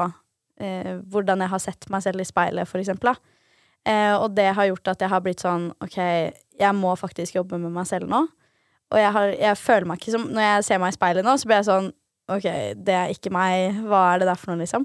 [0.62, 3.18] eh, hvordan jeg har sett meg selv i speilet, for eksempel.
[3.82, 7.58] Eh, og det har gjort at jeg har blitt sånn OK, jeg må faktisk jobbe
[7.58, 8.28] med meg selv nå.
[8.94, 11.34] Og jeg, har, jeg føler meg ikke som Når jeg ser meg i speilet nå,
[11.36, 11.90] så blir jeg sånn
[12.28, 12.46] OK,
[12.84, 13.82] det er ikke meg.
[13.88, 14.84] Hva er det der for noe, liksom?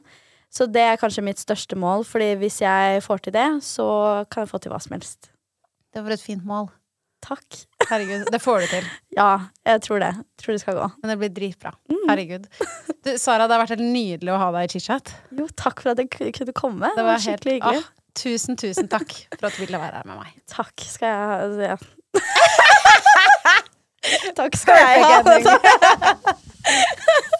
[0.54, 3.88] Så det er kanskje mitt største mål, Fordi hvis jeg får til det, så
[4.32, 5.33] kan jeg få til hva som helst.
[5.94, 6.68] Det var et fint mål.
[7.24, 7.48] Takk.
[7.88, 8.86] Herregud, det får du til.
[9.20, 9.30] Ja,
[9.68, 10.12] jeg tror det.
[10.18, 10.88] Jeg tror det skal gå.
[11.02, 11.72] Men det blir dritbra.
[12.10, 12.44] Herregud.
[13.06, 15.06] Du, Sara, det har vært helt nydelig å ha deg i chit-chat.
[15.38, 16.88] Jo, takk for at jeg kunne komme.
[16.98, 17.82] Det var helt, skikkelig hyggelig.
[17.84, 17.86] Å,
[18.20, 20.30] tusen, tusen takk for at du ville være her med meg.
[20.52, 21.22] Takk skal jeg
[21.72, 21.78] ja.
[24.36, 25.14] Takk skal jeg ha.